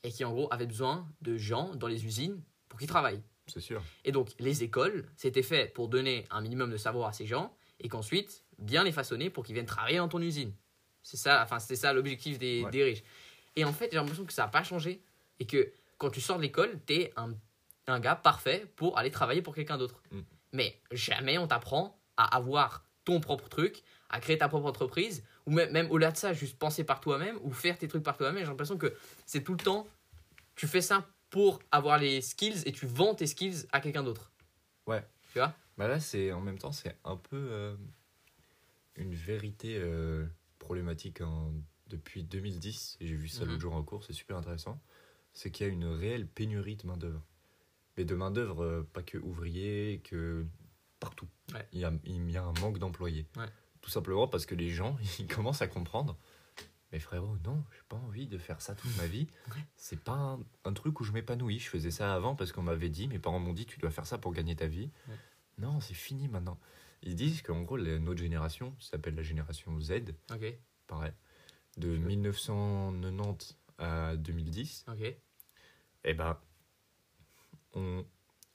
[0.04, 3.24] et qui en gros avaient besoin de gens dans les usines pour qu'ils travaillent.
[3.48, 3.84] C'est sûr.
[4.04, 7.56] Et donc, les écoles, c'était fait pour donner un minimum de savoir à ces gens
[7.80, 10.54] et qu'ensuite, bien les façonner pour qu'ils viennent travailler dans ton usine.
[11.04, 12.72] C'est ça, enfin, c'était ça l'objectif des, Ouais.
[12.72, 13.04] des riches.
[13.56, 15.02] Et en fait, j'ai l'impression que ça n'a pas changé
[15.40, 17.34] et que quand tu sors de l'école, t'es un,
[17.88, 20.02] un gars parfait pour aller travailler pour quelqu'un d'autre.
[20.12, 20.20] Mm.
[20.54, 25.52] Mais jamais on t'apprend à avoir ton propre truc, à créer ta propre entreprise, ou
[25.52, 28.40] même, même au-delà de ça, juste penser par toi-même ou faire tes trucs par toi-même.
[28.44, 29.88] J'ai l'impression que c'est tout le temps,
[30.56, 34.32] tu fais ça pour avoir les skills et tu vends tes skills à quelqu'un d'autre.
[35.78, 37.76] Bah là, c'est en même temps, c'est un peu euh,
[38.96, 40.26] une vérité euh,
[40.60, 41.54] problématique en-
[41.88, 42.98] depuis 2010.
[43.00, 43.50] et J'ai vu ça Mhm.
[43.52, 44.82] l'autre jour en cours, c'est super intéressant.
[45.34, 47.22] C'est qu'il y a une réelle pénurie de main-d'œuvre.
[47.98, 50.46] Mais de main-d'œuvre, euh, pas que ouvriers, que
[51.00, 51.28] partout.
[51.54, 51.68] Ouais.
[51.74, 53.28] Il, y a, il y a un manque d'employés.
[53.38, 53.46] Ouais.
[53.82, 56.18] Tout simplement parce que les gens, ils commencent à comprendre.
[56.92, 59.28] Mais frérot, non, j'ai pas envie de faire ça toute ma vie.
[59.76, 61.60] C'est pas un, un truc où je m'épanouis.
[61.60, 64.06] Je faisais ça avant parce qu'on m'avait dit, mes parents m'ont dit, tu dois faire
[64.08, 64.90] ça pour gagner ta vie.
[65.08, 65.16] Ouais.
[65.60, 66.58] Non, c'est fini maintenant.
[67.06, 69.94] Ils disent qu'en gros, la- notre génération, s'appelle la génération Z,
[70.34, 71.12] Ok, pareil,
[71.78, 75.16] de 1990 à 2010, ok.
[76.06, 76.38] eh ben,
[77.74, 78.06] on,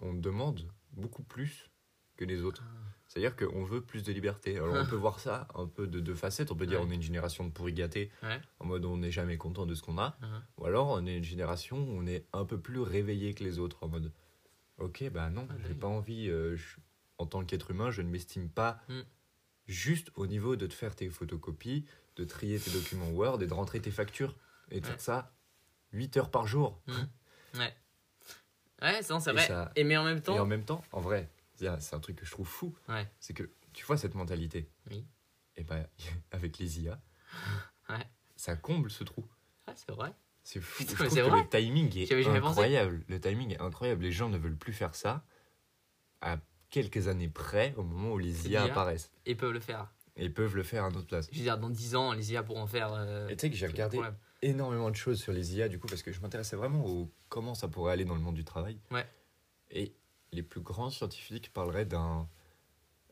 [0.00, 1.70] on demande beaucoup plus
[2.16, 2.64] que les autres.
[2.66, 2.76] Ah.
[3.06, 4.56] C'est-à-dire qu'on veut plus de liberté.
[4.56, 6.52] Alors on peut voir ça un peu de deux facettes.
[6.52, 6.86] On peut dire Ouais.
[6.88, 8.40] on est une génération de pourri gâtés, Ouais.
[8.60, 10.16] en mode on n'est jamais content de ce qu'on a.
[10.20, 10.42] Mhm.
[10.58, 13.58] Ou alors on est une génération où on est un peu plus réveillé que les
[13.58, 14.12] autres, en mode
[14.78, 16.76] ok, bah non, Ah, j'ai pas envie, euh, je-
[17.20, 19.00] en tant qu'être humain, je ne m'estime pas Mm.
[19.66, 21.84] juste au niveau de te faire tes photocopies,
[22.16, 24.36] de trier tes documents Word et de rentrer tes factures.
[24.70, 24.92] Et de Ouais.
[24.92, 25.32] faire ça
[25.92, 26.80] 8 heures par jour.
[27.54, 27.74] Ouais.
[28.82, 29.46] Ouais, c'est Et vrai.
[29.46, 30.38] ça- Et mais en même Et temps.
[30.38, 32.74] en même temps, en vrai, c'est un truc que je trouve fou.
[32.88, 33.06] Ouais.
[33.20, 34.70] C'est que tu vois cette mentalité.
[34.90, 35.04] Oui.
[35.56, 35.86] Et ben
[36.30, 37.00] avec les IA,
[37.90, 38.06] Ouais.
[38.36, 39.28] ça comble ce trou.
[39.66, 40.14] Ah, c'est vrai.
[40.42, 40.84] C'est fou.
[40.84, 43.04] Putain, je que le timing est incroyable.
[43.08, 44.02] Le timing est incroyable.
[44.02, 45.24] Les gens ne veulent plus faire ça
[46.22, 46.38] à
[46.70, 49.10] quelques années près, au moment où les IA apparaissent.
[49.26, 49.92] Et peuvent le faire.
[50.16, 51.28] Et peuvent le faire à notre place.
[51.32, 52.92] Je veux dire, dans 10 ans, les IA pourront faire.
[52.92, 54.16] euh, Et tu sais que j'ai regardé problème.
[54.42, 57.54] énormément de choses sur les IA, du coup, parce que je m'intéressais vraiment au comment
[57.54, 58.78] ça pourrait aller dans le monde du travail.
[58.90, 59.06] Ouais.
[59.70, 59.94] Et
[60.32, 62.28] les plus grands scientifiques parleraient d'un.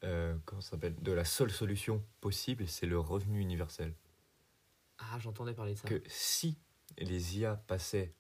[0.05, 3.95] euh, comment ça s'appelle De la seule solution possible, c'est le revenu universel.
[4.99, 5.89] Ah, j'entendais parler de ça.
[5.89, 6.59] Que si
[6.99, 8.13] les IA passaient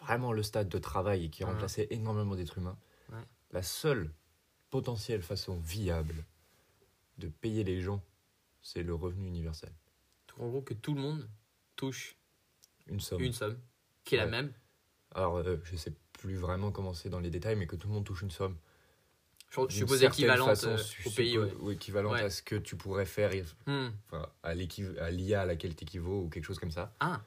[0.00, 1.50] vraiment le stade de travail et qui Ouais.
[1.50, 2.78] remplaçaient énormément d'êtres humains,
[3.12, 3.22] Ouais.
[3.52, 4.12] la seule
[4.78, 6.24] potentielle façon viable
[7.18, 8.02] de payer les gens,
[8.60, 9.70] c'est le revenu universel.
[10.28, 11.28] Donc, en gros, que tout le monde
[11.76, 12.16] touche
[12.88, 13.22] Une somme.
[13.22, 13.56] une somme
[14.02, 14.52] qui est la même.
[15.14, 17.94] Alors, euh, je sais plus vraiment comment c'est dans les détails, mais que tout le
[17.94, 18.56] monde touche une somme.
[19.68, 21.30] Je suppose équivalente façon, euh, je au pays.
[21.34, 21.58] suppose- Ouais.
[21.60, 22.22] ou équivalente Ouais.
[22.22, 23.30] à ce que tu pourrais faire,
[23.68, 23.90] Hmm.
[24.42, 26.92] à l'IA à laquelle tu équivaut ou quelque chose comme ça.
[26.98, 27.22] Ah,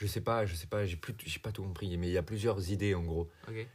[0.00, 2.16] Je sais pas, je sais pas, j'ai plus, j'ai pas tout compris, mais il y
[2.16, 3.28] a plusieurs idées en gros.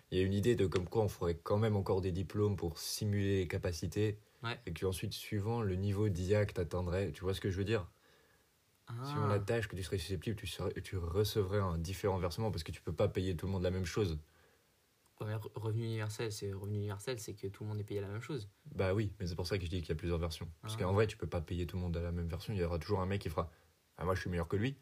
[0.10, 2.56] Il y a une idée de comme quoi on ferait quand même encore des diplômes
[2.56, 4.18] pour simuler les capacités.
[4.42, 4.60] Ouais.
[4.66, 7.58] Et que ensuite, suivant le niveau d'IA que tu atteindrais, tu vois ce que je
[7.58, 7.88] veux dire?
[9.04, 9.34] Suivant Ah.
[9.34, 12.72] la tâche que tu serais susceptible, tu, serais- tu recevrais un différent versement parce que
[12.72, 14.18] tu peux pas payer tout le monde la même chose.
[15.22, 18.22] Ouais, revenu universel, c'est revenu universel, c'est que tout le monde est payé la même
[18.22, 18.50] chose.
[18.74, 20.50] Bah oui, mais c'est pour ça que je dis qu'il y a plusieurs versions.
[20.62, 20.80] Parce Ah.
[20.80, 22.54] qu'en vrai, tu peux pas payer tout le monde à la même version.
[22.54, 23.50] Il y aura toujours un mec qui fera
[23.98, 24.76] Ah, moi je suis meilleur que lui,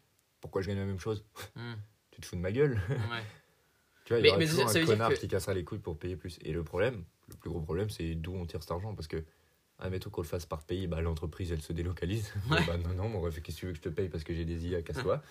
[0.44, 1.24] pourquoi je gagne la même chose
[1.56, 1.72] Hmm.
[2.10, 2.74] Tu te fous de ma gueule
[3.10, 3.22] Ouais.
[4.04, 5.64] Tu vois, il y aura mais toujours ça- ça un connard que- qui cassera les
[5.64, 6.38] couilles pour payer plus.
[6.42, 8.94] Et le problème, le plus gros problème, c'est d'où on tire cet argent.
[8.94, 9.24] Parce que,
[9.78, 12.30] admettons qu'on le fasse par pays, bah, l'entreprise, elle se délocalise.
[12.50, 12.58] Ouais.
[12.66, 14.44] bah, non, non, mon qu'est-ce que tu veux que je te paye parce que j'ai
[14.44, 15.22] des IA, casse-toi.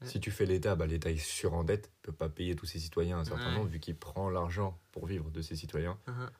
[0.00, 0.06] Ouais.
[0.08, 3.24] Si tu fais l'État, bah, l'État est surendette, peut pas payer tous ses citoyens un
[3.26, 5.98] certain nombre, vu qu'il prend l'argent pour vivre de ses citoyens.
[6.08, 6.30] Mhm.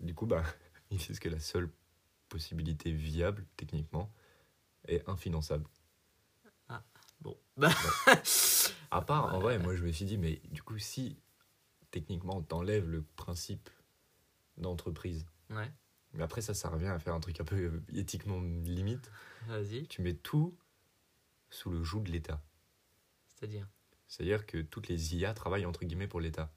[0.00, 0.42] Du coup, bah,
[0.90, 1.68] ils disent que la seule
[2.30, 4.10] possibilité viable, techniquement,
[4.88, 5.66] est infinançable.
[7.20, 7.36] Bon.
[7.56, 7.70] Bah.
[8.92, 11.16] À part, en vrai, moi je me suis dit, mais du coup, si
[11.92, 13.70] techniquement t'enlèves le principe
[14.56, 15.70] d'entreprise, ouais.
[16.12, 19.10] mais après ça, ça revient à faire un truc un peu éthiquement limite,
[19.46, 19.86] Vas-y.
[19.86, 20.56] tu mets tout
[21.50, 22.42] sous le joug de l'État.
[23.28, 23.68] C'est-à-dire?
[24.08, 26.52] C'est-à-dire que toutes les IA travaillent entre guillemets pour l'État.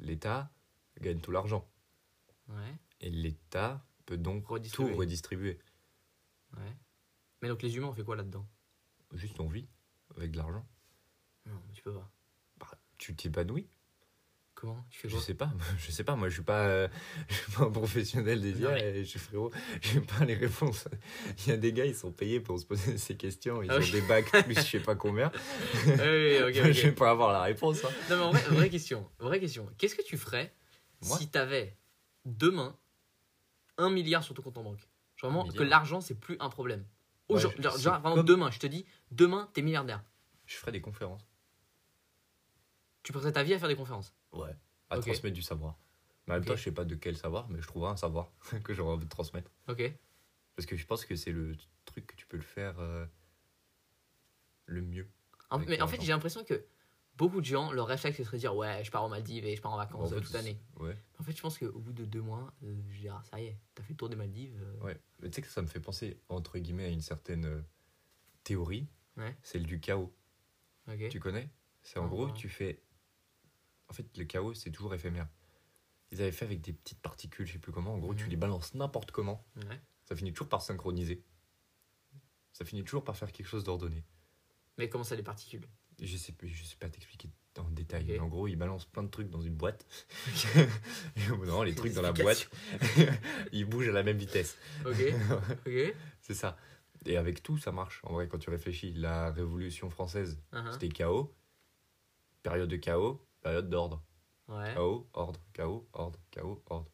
[0.00, 0.50] L'État
[1.00, 1.70] gagne tout l'argent.
[2.48, 2.74] Ouais.
[3.00, 4.92] Et l'État peut donc Redistribuer.
[4.92, 5.58] tout redistribuer.
[6.56, 6.76] Ouais.
[7.42, 8.44] Mais donc les humains, on fait quoi là-dedans?
[9.12, 9.68] Juste on vit
[10.16, 10.66] avec de l'argent.
[11.46, 12.10] Non, tu peux pas.
[12.58, 13.68] Bah, tu t'épanouis
[14.54, 14.84] Comment?
[14.90, 16.88] Tu fais Je sais pas, je sais pas, moi je suis pas, euh,
[17.28, 20.86] je suis pas un professionnel des IA, et je suis frérot, j'ai pas les réponses.
[21.38, 23.76] Il y a des gars, ils sont payés pour se poser ces questions, ils Ah
[23.78, 25.32] ont des bacs plus je sais pas combien.
[25.86, 27.82] Oui, oui, ok, Je vais pas avoir la réponse.
[27.84, 27.88] hein.
[28.10, 29.08] Non, mais en vrai, vraie question.
[29.18, 29.66] Vraie question.
[29.78, 30.52] Qu'est-ce que tu ferais
[31.06, 31.74] Moi si t'avais
[32.26, 32.76] demain
[33.78, 34.88] un milliard sur ton compte en banque?
[35.16, 36.84] Genre Vraiment, que l'argent, c'est plus un problème.
[37.30, 40.02] Ouais, Aujourd- je- genre, demain, je te dis, demain, t'es milliardaire.
[40.46, 41.26] Je ferai des conférences.
[43.02, 44.14] Tu passerais ta vie à faire des conférences?
[44.32, 44.54] Ouais.
[44.90, 45.78] À transmettre du savoir.
[46.26, 48.30] Mais en même temps, je sais pas de quel savoir, mais je trouverai un savoir
[48.64, 49.50] que j'aurais envie de transmettre.
[49.68, 49.82] Ok.
[50.56, 53.06] Parce que je pense que c'est le truc que tu peux le faire euh,
[54.66, 55.08] le mieux.
[55.48, 56.64] En- mais en fait, j'ai l'impression que
[57.28, 59.54] beaucoup de gens, leur réflexe, ce serait de dire Ouais, je pars aux Maldives et
[59.54, 60.58] je pars en vacances En euh, fait, toute l'année.
[60.78, 60.96] Ouais.
[61.18, 63.46] En fait, je pense qu'au bout de deux mois, euh, je dirais Ah, ça y
[63.46, 64.56] est, t'as fait le tour des Maldives.
[64.60, 65.00] euh, Ouais.
[65.20, 67.64] Mais tu sais que ça me fait penser, entre guillemets, à une certaine
[68.44, 68.88] théorie.
[69.16, 69.36] Ouais.
[69.42, 70.12] Celle du chaos.
[71.10, 71.48] Tu connais?
[71.82, 72.82] C'est en gros, tu fais.
[73.88, 75.28] En fait, le chaos, c'est toujours éphémère.
[76.10, 77.94] Ils avaient fait avec des petites particules, je sais plus comment.
[77.94, 78.30] En gros, tu Mhm.
[78.30, 79.44] les balances n'importe comment.
[79.56, 79.80] Ouais.
[80.04, 81.22] Ça finit toujours par synchroniser.
[82.52, 84.04] Ça finit toujours par faire quelque chose d'ordonné.
[84.78, 85.68] Mais comment ça, les particules?
[86.00, 88.04] Je sais, je sais pas t'expliquer en détail.
[88.08, 89.86] Mais en gros, ils balancent plein de trucs dans une boîte.
[91.16, 92.48] Et au bout d'un moment, les trucs dans la boîte,
[93.52, 94.56] ils bougent à la même vitesse.
[94.86, 95.94] Ok.
[96.20, 96.56] C'est ça.
[97.06, 98.00] Et avec tout, ça marche.
[98.04, 100.72] En vrai, quand tu réfléchis, la Révolution française, Uh-huh.
[100.72, 101.34] c'était chaos.
[102.42, 104.02] Période de chaos, période d'ordre.
[104.48, 104.72] Ouais.
[104.74, 106.90] Chaos, ordre, chaos, ordre, chaos, ordre.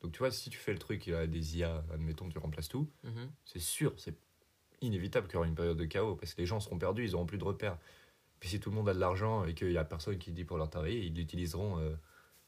[0.00, 2.38] Donc tu vois, si tu fais le truc, il y a des IA, admettons, tu
[2.38, 3.30] remplaces tout, Mhm.
[3.44, 4.16] c'est sûr, c'est
[4.80, 7.12] inévitable qu'il y aura une période de chaos, parce que les gens seront perdus, ils
[7.12, 7.78] n'auront plus de repères.
[8.42, 10.42] Puis si tout le monde a de l'argent et qu'il n'y a personne qui dit
[10.42, 11.94] pour leur travailler, ils l'utiliseront euh,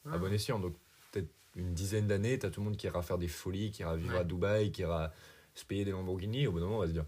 [0.06, 0.18] à Ah.
[0.18, 0.58] bon escient.
[0.58, 0.74] Donc
[1.12, 3.82] peut-être une dizaine d'années, tu as tout le monde qui ira faire des folies, qui
[3.82, 4.18] ira vivre Ouais.
[4.18, 5.12] à Dubaï, qui ira
[5.54, 7.06] se payer des Lamborghini, au bout d'un moment, on va se dire,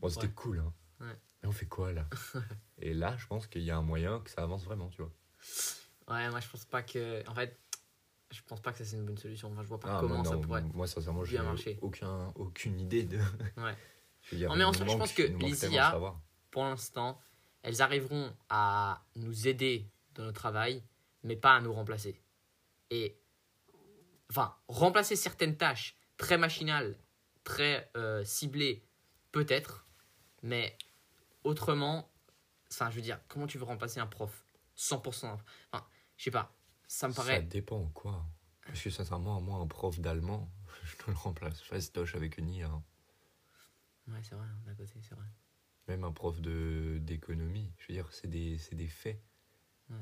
[0.00, 0.32] bon, c'était Ouais.
[0.34, 0.72] cool, hein.
[1.00, 1.16] Ouais.
[1.44, 2.08] Mais on fait quoi là?
[2.80, 5.12] Et là, je pense qu'il y a un moyen que ça avance vraiment, tu vois.
[6.08, 7.22] Ouais, moi je pense pas que.
[7.30, 7.56] En fait,
[8.32, 9.52] je pense pas que ça c'est une bonne solution.
[9.52, 10.62] Enfin, je vois pas Ah, comment moi, ça pourrait.
[10.74, 11.78] Moi, sincèrement, bien j'ai marcher.
[11.82, 13.18] aucun, aucune idée de.
[13.58, 13.76] Ouais.
[14.22, 15.96] Je veux dire, Non, mais en soi, je pense que les IA.
[16.50, 17.16] Pour l'instant,
[17.66, 20.84] elles arriveront à nous aider dans notre travail,
[21.24, 22.22] mais pas à nous remplacer.
[22.90, 23.18] Et.
[24.30, 26.96] Enfin, remplacer certaines tâches très machinales,
[27.44, 28.84] très euh, ciblées,
[29.32, 29.86] peut-être,
[30.42, 30.76] mais
[31.44, 32.08] autrement.
[32.72, 34.44] Enfin, je veux dire, comment tu veux remplacer un prof?
[34.76, 35.38] 100%
[35.72, 36.54] Enfin, je sais pas.
[36.86, 37.42] Ça me Ça paraît.
[37.42, 38.24] dépend quoi.
[38.66, 40.48] Parce que sincèrement, moi, un prof d'allemand,
[40.84, 42.66] je te le remplace fastoche avec une IA.
[42.68, 42.82] hein.
[44.08, 45.26] Ouais, c'est vrai, d'un côté, c'est vrai.
[45.88, 49.22] Même un prof de d'économie, je veux dire, c'est des, des faits.
[49.90, 49.96] Ouais.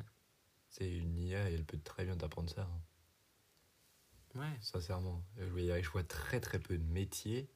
[0.71, 2.81] C'est une IA et elle peut très bien t'apprendre ça, hein,
[4.35, 4.57] Ouais.
[4.61, 5.23] sincèrement.
[5.37, 7.49] Je vois, je vois très très peu de métiers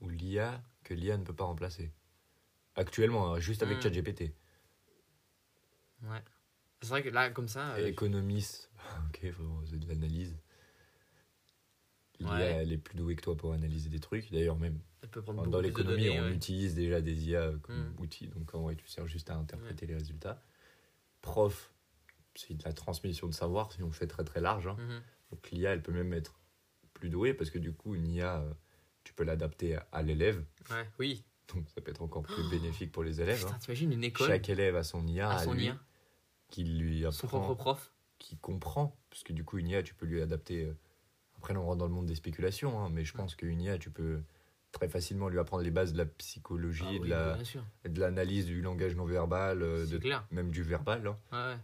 [0.00, 1.92] où l'IA, que l'IA ne peut pas remplacer.
[2.76, 3.82] Actuellement, hein, juste avec Mm.
[3.82, 4.34] ChatGPT.
[6.02, 6.22] Ouais.
[6.80, 7.74] C'est vrai que là, comme ça.
[7.74, 8.70] euh, Économiste,
[9.08, 10.36] ok, faut- c'est de l'analyse.
[12.24, 12.62] L'IA, Ouais.
[12.62, 14.30] elle est plus douée que toi pour analyser des trucs.
[14.32, 14.78] D'ailleurs, même
[15.50, 16.34] dans l'économie, on ouais.
[16.34, 18.00] utilise déjà des IA comme Mm.
[18.00, 18.28] outils.
[18.28, 20.42] Donc, en vrai, tu sers juste à interpréter les résultats.
[21.22, 21.72] Prof,
[22.34, 24.66] c'est de la transmission de savoir, si on fait très très large.
[24.66, 24.76] hein.
[24.78, 25.02] Mhm.
[25.30, 26.38] Donc, l'IA, elle peut même être
[26.92, 28.52] plus douée parce que du coup, une IA, euh,
[29.04, 30.44] tu peux l'adapter à- l'élève.
[30.70, 31.24] Ouais, oui.
[31.54, 33.38] Donc, ça peut être encore plus bénéfique pour les élèves.
[33.38, 33.58] Putain, hein.
[33.60, 35.78] t'imagines une école Chaque élève a son IA, à à son lui, IA,
[36.50, 37.92] qui lui son apprend propre prof.
[38.18, 40.64] qui comprend, parce que du coup, une IA, tu peux lui adapter.
[40.64, 40.74] euh,
[41.44, 43.76] Après, là, on rentre dans le monde des spéculations, hein, mais je pense qu'une IA,
[43.76, 44.22] tu peux
[44.72, 47.38] très facilement lui apprendre les bases de la psychologie, Ah de la-
[47.86, 50.26] de l'analyse du langage non verbal, euh, C'est de, clair.
[50.30, 51.06] même du verbal.
[51.06, 51.18] hein.
[51.52, 51.58] Ouais.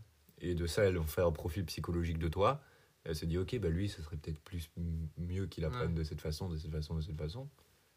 [0.47, 2.61] Et de ça, elle va faire un profil psychologique de toi.
[3.05, 4.71] Elle se dit, ok, bah lui, ce serait peut-être plus
[5.17, 7.49] mieux qu'il apprenne de cette façon, de cette façon, de cette façon.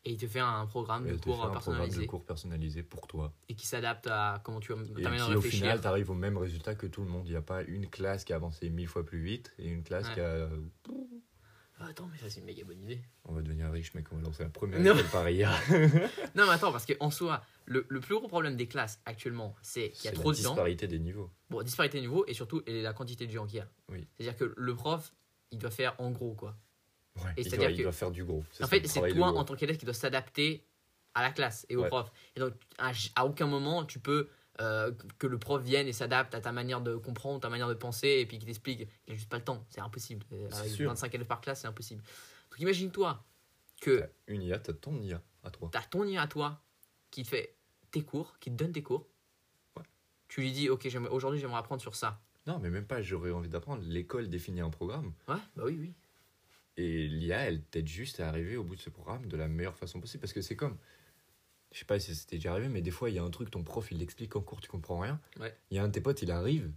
[0.05, 2.25] Et il te fait un programme Et de cours fait un programme personnalisé de cours
[2.25, 3.33] personnalisé pour toi.
[3.49, 5.59] et qui s'adapte à comment tu Et t'amènes à qui, au réfléchir.
[5.59, 7.27] final, tu arrives au même résultat que tout le monde.
[7.27, 9.83] Il n'y a pas une classe qui a avancé mille fois plus vite et une
[9.83, 10.13] classe Ouais.
[10.13, 10.47] qui a
[11.85, 13.01] Ah, attends, mais ça c'est une méga bonne idée.
[13.25, 14.05] On va devenir riche, mec.
[14.11, 14.95] On va lancer la première Non.
[14.97, 15.51] école IA.
[16.35, 19.89] Non, mais attends, parce qu'en soi, le, le plus gros problème des classes actuellement, c'est
[19.89, 20.51] qu'il y a trop de gens.
[20.51, 21.29] disparité des niveaux.
[21.49, 23.67] Bon, disparité de niveau et surtout et la quantité de gens qu'il y a.
[23.89, 24.07] Oui.
[24.15, 25.13] C'est-à-dire que le prof,
[25.51, 26.55] il doit faire en gros quoi.
[27.17, 28.43] Ouais, Et il, doit, il que- doit faire du gros.
[28.61, 30.65] en fait, c'est toi en tant qu'élève qui doit s'adapter
[31.15, 31.89] à la classe et au Ouais.
[31.89, 32.11] prof.
[32.35, 34.29] Et donc, à, à aucun moment, tu peux
[34.61, 37.73] euh, que le prof vienne et s'adapte à ta manière de comprendre, ta manière de
[37.73, 38.87] penser, et puis qu'il t'explique.
[39.07, 39.65] Il n'a juste pas le temps.
[39.69, 40.25] C'est impossible.
[40.31, 40.89] Euh, Avec sûr.
[40.89, 42.03] 25 élèves par classe, c'est impossible.
[42.51, 43.23] Donc, imagine-toi
[43.81, 45.69] que Une IA, t'as ton IA à toi.
[45.71, 46.61] tu as ton IA à toi
[47.11, 47.55] qui te fait
[47.91, 49.07] tes cours, qui te donne tes cours.
[49.75, 49.83] Ouais.
[50.27, 52.21] Tu lui dis, ok, j'aimerais- aujourd'hui, j'aimerais apprendre sur ça.
[52.45, 53.83] Non, mais même pas, j'aurais envie d'apprendre.
[53.85, 55.93] L'école définit un programme Ouais, bah oui, oui.
[56.77, 59.77] et l'IA, elle t'aide juste à arriver au bout de ce programme de la meilleure
[59.77, 60.21] façon possible.
[60.21, 60.77] Parce que c'est comme.
[61.73, 63.49] Je sais pas si c'était déjà arrivé, mais des fois, il y a un truc,
[63.51, 65.19] ton prof, il l'explique en cours, tu comprends rien.
[65.39, 65.53] Ouais.
[65.71, 66.71] Il y a un de tes potes, il arrive,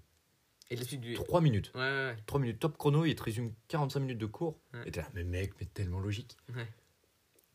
[0.71, 1.13] Et il explique du.
[1.15, 1.71] 3 minutes.
[1.75, 2.17] Ouais, ouais, ouais.
[2.27, 4.59] 3 minutes top chrono, il te résume 45 minutes de cours.
[4.87, 6.37] Et t'es là, mais mec, mais tellement logique.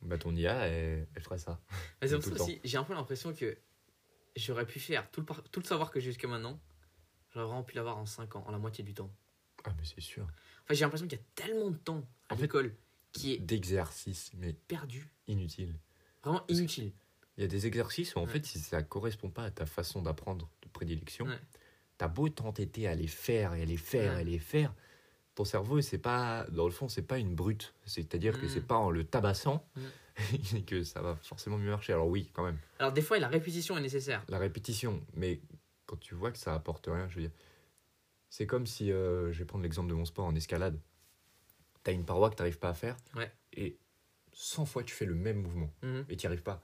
[0.03, 1.59] Bah, ton IA, elle, elle ferait ça.
[2.01, 3.57] Mais c'est pour Tout ça le aussi, j'ai un peu l'impression que
[4.35, 6.59] j'aurais pu faire tout le, par- tout le savoir que j'ai jusqu'à maintenant,
[7.33, 9.11] j'aurais vraiment pu l'avoir en 5 ans, en la moitié du temps.
[9.63, 10.23] Ah, mais c'est sûr.
[10.63, 12.75] Enfin, j'ai l'impression qu'il y a tellement de temps à l'école
[13.13, 15.75] qui est D'exercices, mais perdu, inutiles.
[16.23, 16.93] vraiment inutile.
[17.41, 18.33] Il y a des exercices où, en Ouais.
[18.33, 21.39] fait, si ça correspond pas à ta façon d'apprendre de prédilection, Ouais.
[21.97, 24.21] t'as beau t'entêter à les faire et à les faire Ouais.
[24.21, 24.75] et les faire,
[25.33, 27.73] ton cerveau, c'est pas, dans le fond, c'est pas une brute.
[27.85, 28.49] C'est-à-dire que Mm.
[28.49, 29.81] c'est pas en le tabassant Mm.
[30.67, 31.93] que ça va forcément mieux marcher.
[31.93, 34.23] Alors oui, quand même, Alors, des fois, la répétition est nécessaire.
[34.29, 35.41] la répétition, mais
[35.87, 37.31] quand tu vois que ça apporte rien, je veux dire,
[38.29, 40.79] c'est comme si, euh, je vais prendre l'exemple de mon sport en escalade,
[41.81, 43.31] t'as une paroi que t'arrives pas à faire, Ouais.
[43.53, 43.79] et
[44.31, 45.73] 100 fois tu fais le même mouvement.
[45.81, 46.05] Mhm.
[46.07, 46.61] et tu n'y arrives pas.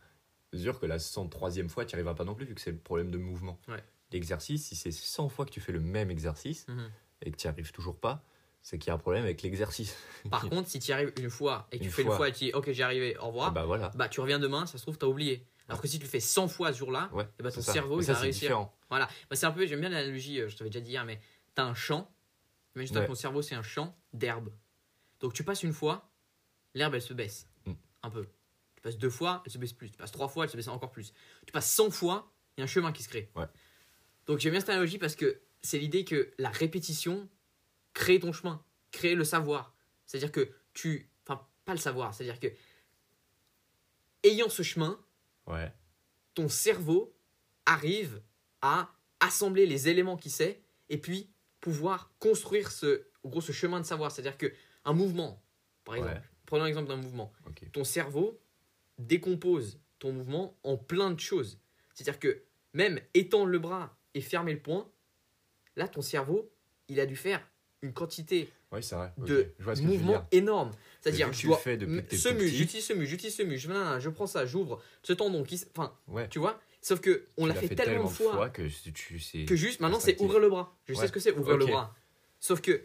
[0.58, 2.72] C'est sûr que la 103e fois, tu n'y arriveras pas non plus, vu que c'est
[2.72, 3.60] le problème de mouvement.
[3.68, 3.84] Ouais.
[4.12, 6.90] L'exercice, si c'est 100 fois que tu fais le même exercice Mhm.
[7.22, 8.24] et que tu n'y arrives toujours pas,
[8.62, 9.96] c'est qu'il y a un problème avec l'exercice.
[10.32, 12.12] Par contre, si tu y arrives une fois et que tu Une fais fois.
[12.14, 13.90] une fois et tu dis, ok, j'y arrivé, au revoir, Ah bah voilà.
[13.96, 15.46] bah tu reviens demain, ça se trouve, t'as oublié.
[15.70, 17.74] Alors que si tu le fais 100 fois ce jour-là, Ouais, bah, ton ça.
[17.74, 18.42] cerveau, Mais il ça, va réussir.
[18.48, 18.74] différent.
[18.90, 21.20] Voilà, Bah, c'est un peu, j'aime bien l'analogie, euh, je t'avais déjà dit hier, mais
[21.54, 22.10] t'as un champ,
[22.76, 23.04] imagine Ouais.
[23.04, 24.50] que ton cerveau c'est un champ d'herbe.
[25.20, 26.10] Donc tu passes une fois,
[26.74, 27.74] l'herbe elle se baisse, Mm.
[28.04, 28.26] un peu.
[28.78, 29.90] Tu passes deux fois, elle se baisse plus.
[29.92, 31.12] Tu passes trois fois, elle se baisse encore plus.
[31.46, 33.30] Tu passes 100 fois, il y a un chemin qui se crée.
[33.36, 33.46] Ouais.
[34.28, 37.28] Donc j'aime bien cette analogie parce que c'est l'idée que la répétition
[37.94, 39.76] crée ton chemin, crée le savoir.
[40.06, 42.48] C'est-à-dire que tu, enfin pas le savoir, c'est-à-dire que
[44.24, 45.00] ayant ce chemin,
[45.48, 45.72] Ouais.
[46.34, 47.16] ton cerveau
[47.66, 48.22] arrive
[48.62, 51.30] à assembler les éléments qu'il sait et puis
[51.62, 54.12] pouvoir construire ce, gros, ce chemin de savoir.
[54.12, 54.54] C'est-à-dire que
[54.86, 55.44] un mouvement,
[55.84, 56.22] par exemple, Ouais.
[56.46, 57.34] prenons l'exemple d'un mouvement,
[57.74, 58.40] ton cerveau
[58.98, 61.60] décompose ton mouvement en plein de choses.
[61.94, 62.42] C'est-à-dire que
[62.74, 64.90] même étendre le bras et fermer le poing,
[65.76, 66.50] là, ton cerveau,
[66.88, 67.42] il a dû faire
[67.82, 69.12] une quantité Oui, vrai.
[69.18, 70.28] De mouvements dire.
[70.32, 70.72] énormes.
[71.02, 74.82] C'est-à-dire, je dois ce muscle, j'utilise ce muscle, j'utilise ce muscle, je, prends ça, j'ouvre
[75.04, 76.28] ce tendon qui, enfin, Ouais.
[76.30, 76.60] tu vois?
[76.82, 79.46] Sauf que on l'a fait, tellement de fois, que tu sais.
[79.46, 80.78] que juste maintenant c'est ouvrir le bras.
[80.86, 81.94] Je sais ce que c'est ouvrir le bras.
[82.40, 82.84] Sauf que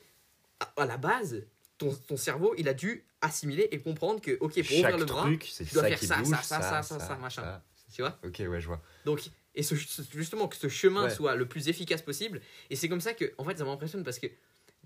[0.61, 1.45] à, à la base,
[1.79, 5.05] ton, ton cerveau, il a dû assimiler et comprendre que ok pour Chaque ouvrir le
[5.07, 7.63] bras, truc, tu dois ça faire qui ça, bouge, ça, ça, ça, ça, machin.
[7.95, 8.19] tu vois?
[8.25, 8.83] Ok, ouais, je vois.
[9.05, 9.23] Donc
[9.55, 11.11] et ce- justement que ce chemin Ouais.
[11.15, 12.41] soit le plus efficace possible.
[12.71, 14.27] Et c'est comme ça que en fait ça m'impressionne parce que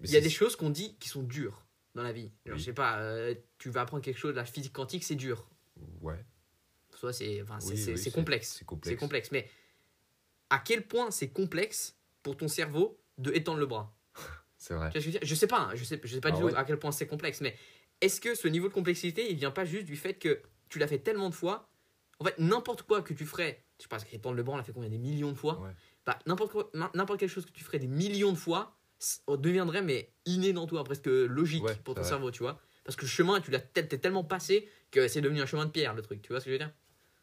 [0.03, 2.31] il y a des choses qu'on dit qui sont dures dans la vie.
[2.44, 2.59] Genre, Oui.
[2.61, 5.49] Je sais pas, euh, tu vas apprendre quelque chose, la physique quantique, c'est dur.
[6.03, 6.22] Ouais.
[6.94, 8.57] Soit c'est enfin, Oui, oui, complexe.
[8.59, 8.99] c'est complexe.
[9.01, 9.29] Complexe.
[9.33, 9.49] Mais
[10.51, 13.96] à quel point c'est complexe pour ton cerveau de étendre le bras?
[14.59, 14.90] C'est vrai.
[14.94, 16.55] Je Je sais pas, hein, je sais, je sais pas Ah du tout ouais.
[16.55, 17.57] à quel point c'est complexe, mais
[18.01, 20.89] est-ce que ce niveau de complexité, il vient pas juste du fait que tu l'as
[20.89, 21.69] fait tellement de fois?
[22.19, 24.73] En fait, n'importe quoi que tu ferais, je sais pas, le banc, on l'a fait
[24.73, 24.89] combien?
[24.89, 25.71] Des millions de fois Ouais.
[26.07, 30.53] Bah, n'importe quelque chose que tu ferais des millions de fois, c- deviendrait mais inné
[30.53, 32.09] dans toi, presque logique Ouais, pour ton vrai.
[32.09, 32.61] cerveau, tu vois?
[32.85, 35.71] Parce que le chemin, tu l'as t'es tellement passé que c'est devenu un chemin de
[35.73, 36.73] pierre, le truc, tu vois ce que je veux dire?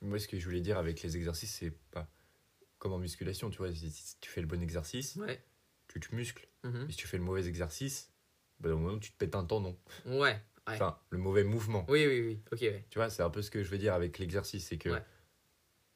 [0.01, 2.09] Moi, ce que je voulais dire avec les exercices, c'est pas
[2.77, 3.73] comme en musculation, tu vois.
[3.73, 5.41] Si, tu fais le bon exercice, Ouais.
[5.87, 6.49] tu te muscles.
[6.63, 6.87] Mhm.
[6.89, 8.11] Et si tu fais le mauvais exercice,
[8.59, 9.79] bah, au moment où tu te pètes un tendon.
[10.05, 10.37] Ouais.
[10.67, 10.73] Ouais.
[10.75, 11.85] Enfin, le mauvais mouvement.
[11.89, 12.39] Oui, oui, oui.
[12.51, 12.85] Ok, ouais.
[12.89, 14.67] Tu vois, c'est un peu ce que je veux dire avec l'exercice.
[14.67, 15.03] C'est que Ouais.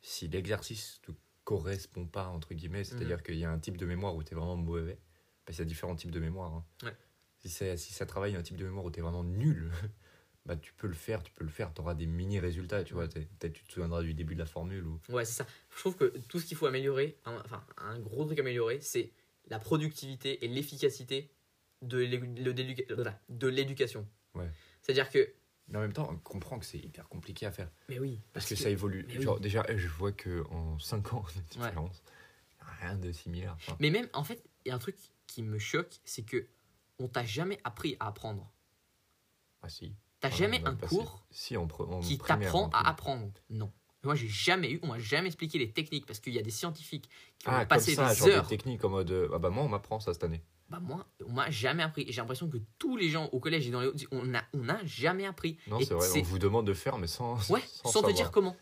[0.01, 4.15] si l'exercice ne correspond pas, entre guillemets, c'est-à-dire qu'il y a un type de mémoire
[4.15, 4.99] où tu es vraiment mauvais,
[5.45, 6.53] parce qu'il y a différents types de mémoire.
[6.53, 6.65] hein.
[6.83, 6.95] Ouais.
[7.37, 9.71] Si, ça travaille un type de mémoire où tu es vraiment nul,
[10.45, 12.83] bah, tu peux le faire, tu peux le faire, tu auras des mini-résultats.
[12.83, 14.85] Tu vois, peut-être tu te souviendras du début de la formule.
[14.85, 14.99] Ou...
[15.09, 15.47] Ouais, c'est ça.
[15.73, 19.11] Je trouve que tout ce qu'il faut améliorer, enfin, un gros truc à améliorer, c'est
[19.49, 21.31] la productivité et l'efficacité
[21.81, 21.99] de
[23.47, 24.07] l'éducation.
[24.37, 24.49] Ouais.
[24.81, 25.33] C'est-à-dire que.
[25.69, 27.69] Mais en même temps, on comprend que c'est hyper compliqué à faire.
[27.89, 28.21] Mais oui.
[28.31, 29.05] Parce, que, ça évolue.
[29.09, 29.21] oui.
[29.21, 32.01] Genre, déjà, je vois qu'en 5 ans de différence,
[32.81, 33.53] rien de similaire.
[33.57, 34.95] Enfin, Mais même, en fait, il y a un truc
[35.27, 36.47] qui me choque, c'est que
[36.99, 38.49] on t'a jamais appris à apprendre.
[39.61, 39.93] ah si.
[40.19, 41.67] T'as jamais on un cours Si, en
[42.01, 43.31] qui t'apprend en à apprendre.
[43.49, 43.71] Non.
[44.03, 46.49] Moi, j'ai jamais eu, on m'a jamais expliqué les techniques parce qu'il y a des
[46.49, 48.43] scientifiques qui ont Ah, comme passé ça, des genre heures.
[48.43, 49.11] des techniques en mode.
[49.11, 50.41] euh, Ah bah moi, on m'apprend ça cette année.
[50.69, 52.05] Bah moi, on m'a jamais appris.
[52.09, 54.67] J'ai l'impression que tous les gens au collège et dans les autres, on n'a on
[54.67, 55.57] a jamais appris.
[55.67, 57.49] Non, c'est vrai, on vous demande de faire, mais sans.
[57.49, 58.55] Ouais, sans, te dire comment.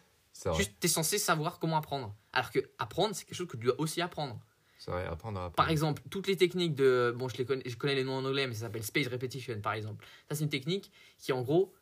[0.56, 2.14] Juste, t'es censé savoir comment apprendre.
[2.34, 4.40] Alors que apprendre, c'est quelque chose que tu dois aussi apprendre.
[4.78, 5.56] c'est vrai, apprendre à apprendre.
[5.56, 7.14] Par exemple, toutes les techniques de.
[7.18, 9.60] Bon, je, les connais, je connais les noms en anglais, mais ça s'appelle space repetition,
[9.62, 10.06] par exemple.
[10.30, 11.74] Ça, c'est une technique qui, en gros,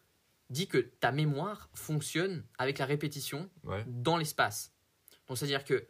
[0.50, 4.72] dit que ta mémoire fonctionne avec la répétition Ouais, dans l'espace.
[5.28, 5.86] Donc, c'est-à-dire que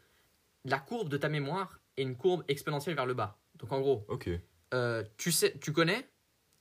[0.65, 3.37] la courbe de ta mémoire est une courbe exponentielle vers le bas.
[3.63, 4.29] Donc, en gros, ok.
[4.73, 6.07] euh, tu, sais, tu connais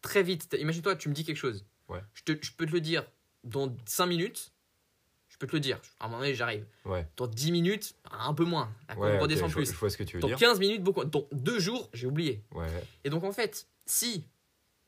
[0.01, 0.57] très vite.
[0.59, 1.65] Imagine-toi, tu me dis quelque chose.
[1.89, 2.01] Ouais.
[2.15, 3.05] Je, te- je peux te le dire
[3.45, 4.53] dans 5 minutes.
[5.29, 5.81] Je peux te le dire.
[5.99, 6.65] À un moment donné, j'arrive.
[6.85, 8.73] Ouais, Dans 10 minutes, un peu moins.
[8.89, 9.73] La courbe ouais redescend je, plus.
[9.73, 10.37] je vois ce que tu veux Dans dire.
[10.39, 11.05] 15 minutes, beaucoup.
[11.05, 12.43] Dans 2 jours, j'ai oublié.
[12.53, 12.67] Ouais,
[13.05, 14.25] Et donc, en fait, si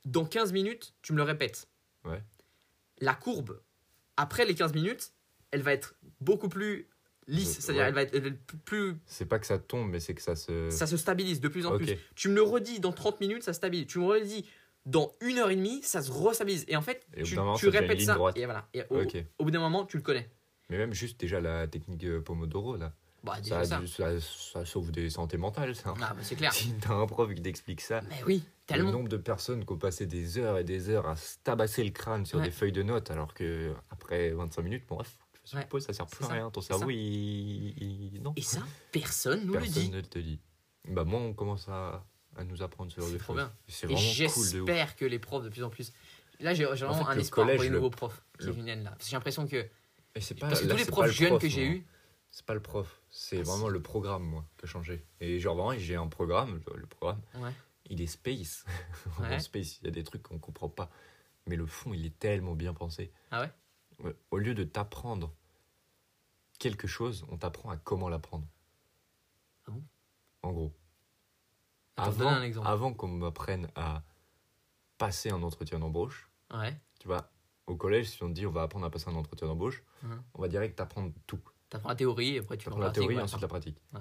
[0.04, 1.66] dans 15 minutes, tu me le répètes,
[2.04, 2.22] Ouais.
[3.00, 3.60] la courbe,
[4.16, 5.12] après les 15 minutes,
[5.50, 6.88] elle va être beaucoup plus
[7.26, 7.58] lisse.
[7.58, 7.88] Euh, C'est-à-dire, ouais.
[7.88, 8.96] elle va être, elle plus.
[9.06, 10.70] c'est pas que ça tombe, mais c'est que ça se.
[10.70, 11.96] Ça se stabilise de plus en plus.
[12.14, 13.86] Tu me le redis dans 30 minutes, ça se stabilise.
[13.86, 14.46] Tu me le redis
[14.86, 16.64] dans une heure et demie, ça se restabilise.
[16.68, 18.14] Et en fait, Et tu, moment, ça répètes ça.
[18.14, 18.36] droite.
[18.36, 18.68] Et voilà.
[18.74, 18.82] Et
[19.38, 20.30] au, bout d'un moment, tu le connais.
[20.70, 22.92] Mais même juste déjà la technique euh, Pomodoro, là.
[23.22, 23.78] Bah, Ça, ça.
[23.78, 25.94] du- ça, ça sauve des santé mentales, ça.
[26.02, 26.52] Ah, bah, c'est clair.
[26.54, 28.92] Si t'as un prof qui t'explique ça, Mais oui, le tellement.
[28.92, 31.90] nombre de personnes qui ont passé des heures et des heures à se tabasser le
[31.90, 32.44] crâne sur Ouais.
[32.44, 35.16] des feuilles de notes, alors que après 25 minutes, bon, bref,
[35.52, 36.50] Ouais, ça sert plus à rien.
[36.50, 36.94] Ton cerveau, il,
[38.14, 38.32] il- Non.
[38.36, 39.90] Et ça, personne nous le Personne dit.
[39.90, 40.40] ne te dit.
[40.88, 42.04] Bah, moi, on commence à,
[42.36, 43.48] à nous apprendre ce genre de choses.
[43.68, 44.34] C'est Et vraiment cool de ouf.
[44.66, 45.92] j'espère que les profs de plus en plus.
[46.40, 48.52] Là, j'ai vraiment fait, un le espoir collège, pour les le- nouveaux profs qui le-
[48.52, 48.90] viennent là.
[48.90, 49.66] Parce que J'ai l'impression que.
[50.16, 51.86] Et c'est pas, Parce que là, tous les profs jeunes prof, que j'ai eus.
[52.30, 55.04] C'est pas le prof, c'est Ah, vraiment le programme, moi, qui a changé.
[55.20, 57.52] Et genre, vraiment, j'ai un programme, le programme, Ouais.
[57.88, 58.64] il est space.
[59.20, 59.38] Ouais.
[59.38, 60.90] Space, il y a des trucs qu'on comprend pas.
[61.46, 63.12] Mais le fond, il est tellement bien pensé.
[63.30, 63.52] Ah Ouais,
[64.30, 65.34] Au lieu de t'apprendre
[66.58, 68.46] quelque chose, on t'apprend à comment l'apprendre.
[69.66, 69.82] Ah bon?
[70.42, 70.74] En gros.
[71.96, 72.66] Attends, avant un exemple.
[72.68, 74.02] avant qu'on m'apprenne à
[74.98, 76.76] passer un entretien d'embauche, Ouais.
[76.98, 77.30] tu vois,
[77.66, 80.22] au collège, si on te dit on va apprendre à passer un entretien d'embauche, Mhm.
[80.34, 81.40] on va direct t'apprendre tout.
[81.70, 83.80] T'apprends la théorie et après tu apprends en la théorie et ensuite la pratique.
[83.92, 84.00] Ouais.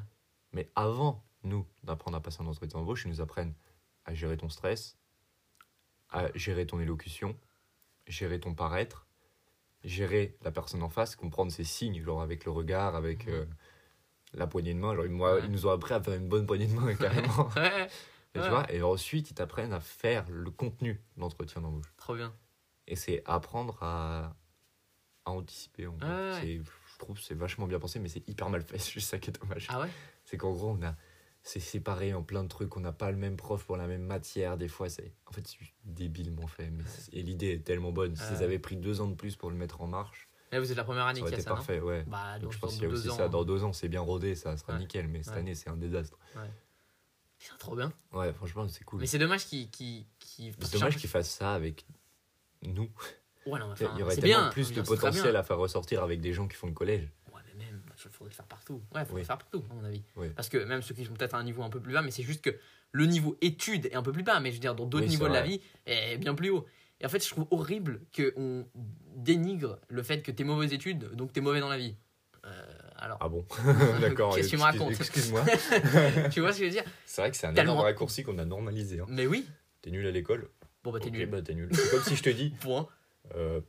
[0.52, 3.54] Mais avant, nous, d'apprendre à passer un entretien d'embauche, ils nous apprennent
[4.06, 4.98] à gérer ton stress,
[6.10, 7.38] à gérer ton élocution,
[8.08, 9.08] gérer ton paraître,
[9.84, 13.46] gérer la personne en face, comprendre ses signes, genre avec le regard, avec euh,
[14.34, 14.96] la poignée de main.
[14.96, 15.36] Genre, moi.
[15.36, 15.42] Ouais.
[15.46, 17.50] Ils nous ont appris à faire une bonne poignée de main, carrément.
[17.56, 17.88] Ouais,
[18.36, 18.44] Et, Ouais.
[18.46, 21.94] tu vois, et ensuite, ils t'apprennent à faire le contenu de l'entretien d'embauche.
[21.98, 22.34] trop bien.
[22.88, 24.36] Et c'est apprendre à,
[25.26, 25.88] à anticiper.
[25.88, 26.62] en Je
[27.00, 28.78] trouve que c'est vachement bien pensé, mais c'est hyper mal fait.
[28.80, 29.68] C'est juste ça qui est dommage.
[29.70, 29.90] Ah ouais?
[30.26, 30.96] C'est qu'en gros, on a,
[31.44, 32.76] c'est séparé en plein de trucs.
[32.78, 34.58] On n'a pas le même prof pour la même matière.
[34.58, 36.70] Des fois, c'est en fait c'est débilement fait.
[36.72, 38.16] Mais et l'idée est tellement bonne.
[38.16, 38.30] Si Ouais.
[38.40, 40.78] ils avaient pris deux ans de plus pour le mettre en marche, Là, vous êtes
[40.78, 41.80] la première année qui a ça, non parfait.
[41.80, 42.04] Ouais.
[42.06, 43.18] Bah, Donc donc je pense qu'il y a aussi ans.
[43.18, 43.28] ça.
[43.28, 44.80] Dans deux ans, c'est bien rodé, ça sera Ouais.
[44.80, 45.08] nickel.
[45.08, 45.40] Mais cette Ouais.
[45.40, 46.20] année, c'est un désastre.
[47.40, 47.92] C'est trop bien.
[48.14, 49.00] Ouais, franchement, c'est cool.
[49.02, 49.68] Mais c'est dommage qu'ils.
[50.20, 51.86] C'est que dommage qu'ils fassent ça avec
[52.62, 52.90] nous.
[53.48, 54.50] Ouais, non, Il y aurait tellement bien.
[54.52, 57.10] plus de potentiel à faire ressortir avec des gens qui font le collège.
[58.06, 58.82] Il faudrait le faire partout.
[58.94, 59.22] Ouais, il faudrait Oui.
[59.22, 60.04] le faire partout, à mon avis.
[60.16, 60.30] Oui.
[60.36, 62.12] Parce que même ceux qui sont peut-être à un niveau un peu plus bas, mais
[62.12, 62.56] c'est juste que
[62.92, 65.10] le niveau études est un peu plus bas, mais je veux dire, dans d'autres Oui,
[65.10, 66.66] niveaux de la vie, est bien plus haut.
[67.02, 68.66] Et en fait, je trouve horrible qu'on
[69.16, 71.96] dénigre le fait que t'es mauvaise études, donc t'es mauvais dans la vie.
[72.46, 72.66] Euh,
[72.98, 73.46] Alors, Ah bon?
[74.02, 74.36] D'accord.
[74.36, 74.92] Qu'est-ce que tu me racontes?
[74.94, 75.44] Excuse-moi.
[76.32, 76.84] tu vois ce que je veux dire?
[77.06, 79.00] C'est vrai que c'est un énorme raccourci qu'on a normalisé.
[79.00, 79.06] hein.
[79.10, 79.48] Mais oui.
[79.82, 80.50] T'es nul à l'école
[80.84, 81.26] Bon, bah, t'es Ok, nul.
[81.30, 81.70] bah t'es nul.
[81.74, 82.88] C'est comme si je te dis, Point.
[83.36, 83.62] euh,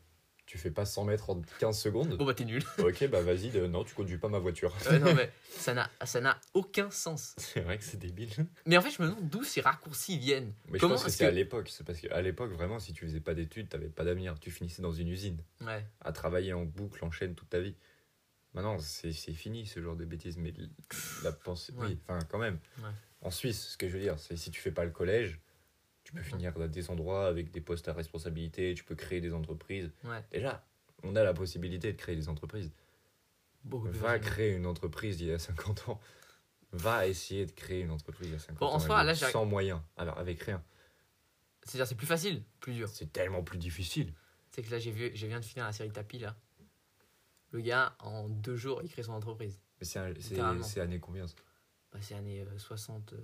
[0.47, 2.17] tu fais pas 100 mètres en 15 secondes.
[2.17, 2.63] Bon, bah, t'es nul.
[2.79, 4.75] Ok, bah vas-y, de- non, tu conduis pas ma voiture.
[4.91, 7.35] Ouais, non, mais ça n'a, ça n'a aucun sens.
[7.39, 8.31] C'est vrai que c'est débile.
[8.67, 10.53] Mais en fait, je me demande d'où ces raccourcis viennent.
[10.69, 11.69] Mais je Comment pense que c'est que- à l'époque.
[11.71, 14.39] C'est parce qu'à l'époque, vraiment, si tu faisais pas d'études, t'avais pas d'avenir.
[14.39, 15.85] Tu finissais dans une usine Ouais.
[16.03, 17.75] à travailler en boucle, en chaîne toute ta vie.
[18.53, 20.37] Maintenant, c'est c'est fini ce genre de bêtises.
[20.37, 20.53] Mais
[21.23, 21.87] la pensée, Ouais.
[21.89, 22.59] oui, enfin, quand même.
[22.79, 22.91] Ouais.
[23.23, 25.41] En Suisse, ce que je veux dire, c'est si tu fais pas le collège,
[26.15, 29.91] peux finir à des endroits avec des postes à responsabilité, tu peux créer des entreprises.
[30.05, 30.23] Ouais.
[30.33, 30.65] Déjà,
[31.03, 32.73] on a la possibilité de créer des entreprises.
[33.65, 36.01] Beaucoup Va créer une entreprise il y a 50 ans.
[36.73, 38.79] Va essayer de créer une entreprise il y a 50 Bon, en ans.
[38.81, 40.63] soi, avec- là, sans moyens, alors avec rien.
[41.63, 42.89] C'est-à-dire, c'est plus facile, plus dur.
[42.89, 44.13] C'est tellement plus difficile.
[44.51, 46.37] C'est que là, j'ai vu, je viens de finir la série Tapi, là.
[47.53, 49.61] Le gars, en deux jours, il crée son entreprise.
[49.81, 51.35] Mais c'est année combien ça?
[51.93, 53.19] Bah, c'est années euh, 60, euh,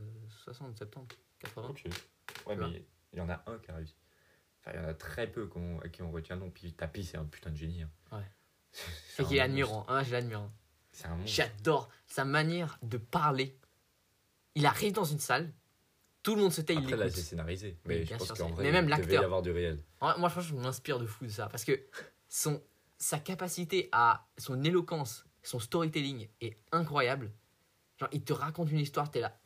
[0.45, 1.69] 60, 70, 80.
[1.69, 1.85] Ok.
[2.47, 3.97] Ouais, mais il y en a un qui a réussi.
[4.61, 5.49] Enfin, il y en a très peu
[5.83, 6.51] à qui on retient le nom.
[6.51, 7.83] Puis Tapi, c'est un putain de génie.
[7.83, 7.91] hein.
[8.13, 8.25] Ouais.
[9.17, 9.85] C'est qu'il est admirant.
[9.89, 10.41] Ah, je l'admire.
[10.41, 10.53] hein.
[11.25, 13.57] J'adore sa manière de parler.
[14.55, 15.53] Il arrive dans une salle,
[16.23, 17.17] tout le monde se tait, il Après, là, l'écoute.
[17.21, 17.79] c'est scénarisé.
[17.87, 19.23] Mais bien je pense qu'en vrai, mais même il devait l'acteur.
[19.23, 19.83] y avoir du réel.
[20.03, 21.49] Ouais, Moi, franchement, je m'inspire de fou de ça.
[21.49, 21.81] Parce que
[22.29, 22.63] son,
[22.99, 24.29] sa capacité à.
[24.37, 27.33] Son éloquence, son storytelling est incroyable.
[27.99, 29.39] Genre, il te raconte une histoire, t'es là.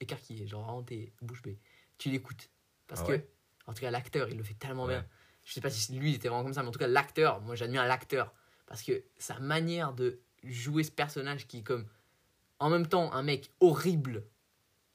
[0.00, 1.58] Écarquillé, genre vraiment, t'es bouche bée.
[1.98, 2.50] Tu l'écoutes.
[2.86, 3.20] Parce Ah que,
[3.66, 4.94] en tout cas, l'acteur, il le fait tellement Ouais.
[4.94, 5.06] bien.
[5.44, 7.40] Je sais pas si lui, il était vraiment comme ça, mais en tout cas, l'acteur,
[7.40, 8.34] moi, j'admire l'acteur.
[8.66, 11.86] Parce que sa manière de jouer ce personnage qui est comme.
[12.58, 14.24] En même temps, un mec horrible,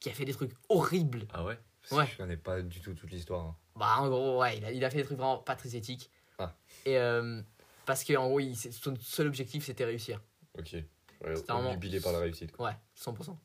[0.00, 1.26] qui a fait des trucs horribles.
[1.32, 1.58] Ah ouais
[1.90, 2.06] Ouais.
[2.06, 3.44] Je connais pas du tout toute l'histoire.
[3.46, 3.56] hein.
[3.76, 6.10] Bah, en gros, ouais, il a, il a fait des trucs vraiment pas très éthiques.
[6.38, 6.54] Ah.
[6.84, 7.40] Et euh,
[7.86, 10.20] parce que en gros, il- son seul objectif, c'était réussir.
[10.58, 10.72] Ok.
[10.74, 12.52] Ouais, C'était vraiment- Obnubilé par la réussite.
[12.52, 12.68] quoi.
[12.70, 13.38] Ouais, 100%.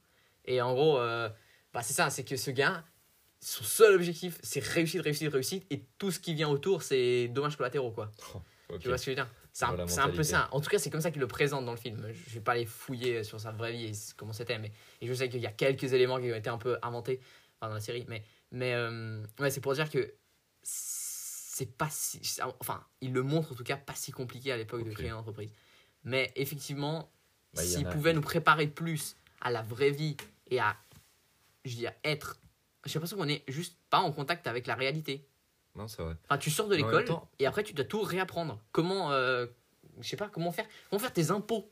[0.45, 1.29] Et en gros, euh,
[1.73, 2.83] bah, c'est ça, c'est que ce gars,
[3.39, 5.65] son seul objectif, c'est réussite, réussite, réussite.
[5.69, 8.11] Et tout ce qui vient autour, c'est dommages collatéraux, quoi.
[8.69, 8.79] Ok.
[8.79, 9.29] Tu vois ce que je veux dire?
[9.53, 10.49] C'est un, un peu ça.
[10.51, 12.05] En tout cas, c'est comme ça qu'il le présente dans le film.
[12.13, 14.71] Je vais pas aller fouiller sur sa vraie vie et comment c'était, mais
[15.01, 17.19] et je sais qu'il y a quelques éléments qui ont été un peu inventés
[17.59, 18.05] enfin, dans la série.
[18.07, 20.13] Mais, mais euh, ouais, c'est pour dire que
[20.61, 22.21] c'est pas si.
[22.59, 25.13] Enfin, il le montre en tout cas pas si compliqué à l'époque de créer une
[25.15, 25.51] entreprise.
[26.03, 27.09] Mais effectivement,
[27.53, 30.17] Bah, s'il a- pouvait nous préparer plus à la vraie vie
[30.51, 30.75] et à,
[31.65, 32.39] je veux dire, être.
[32.87, 35.27] J'ai l'impression qu'on est juste pas en contact avec la réalité.
[35.75, 36.15] Non, c'est vrai.
[36.25, 38.59] Enfin, tu sors de l'école temps- et après tu dois tout réapprendre.
[38.71, 39.45] Comment, euh,
[39.99, 41.71] je sais pas, comment faire, comment faire tes impôts.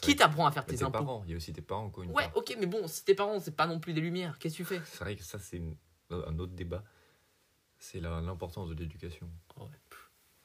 [0.00, 2.10] Qui t'apprend à faire tes tes impôts parents, il y a aussi tes parents une
[2.12, 2.38] Ouais, part.
[2.38, 4.64] ok, mais bon, si tes parents, c'est pas non plus des lumières, qu'est-ce que tu
[4.64, 4.80] fais?
[4.86, 5.76] C'est vrai que ça, c'est une-
[6.10, 6.82] un autre débat.
[7.78, 9.28] C'est l'importance de l'éducation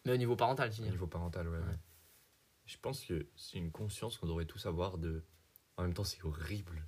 [0.06, 0.92] Mais au niveau parental, tu au veux dire.
[0.94, 1.48] niveau parental.
[1.48, 1.64] Ouais, Ouais.
[1.64, 1.80] ouais.
[2.66, 5.24] Je pense que c'est une conscience qu'on devrait tous avoir de.
[5.78, 6.86] En même temps, c'est horrible.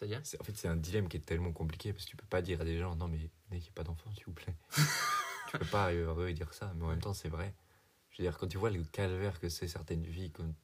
[0.00, 2.26] C'est-à-dire C'est- En fait, c'est un dilemme qui est tellement compliqué parce que tu peux
[2.26, 3.18] pas dire à des gens non, mais
[3.50, 4.56] n'ayez pas d'enfants, s'il vous plaît.
[5.50, 7.54] tu peux pas euh, eux, dire ça, mais en même temps, c'est vrai.
[8.10, 10.54] Je veux dire, quand tu vois le calvaire que c'est certaines vies, comme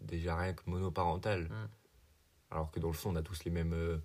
[0.00, 1.68] déjà rien que monoparentales, Mm.
[2.52, 3.74] alors que dans le fond, on a tous les mêmes.
[3.74, 3.98] euh,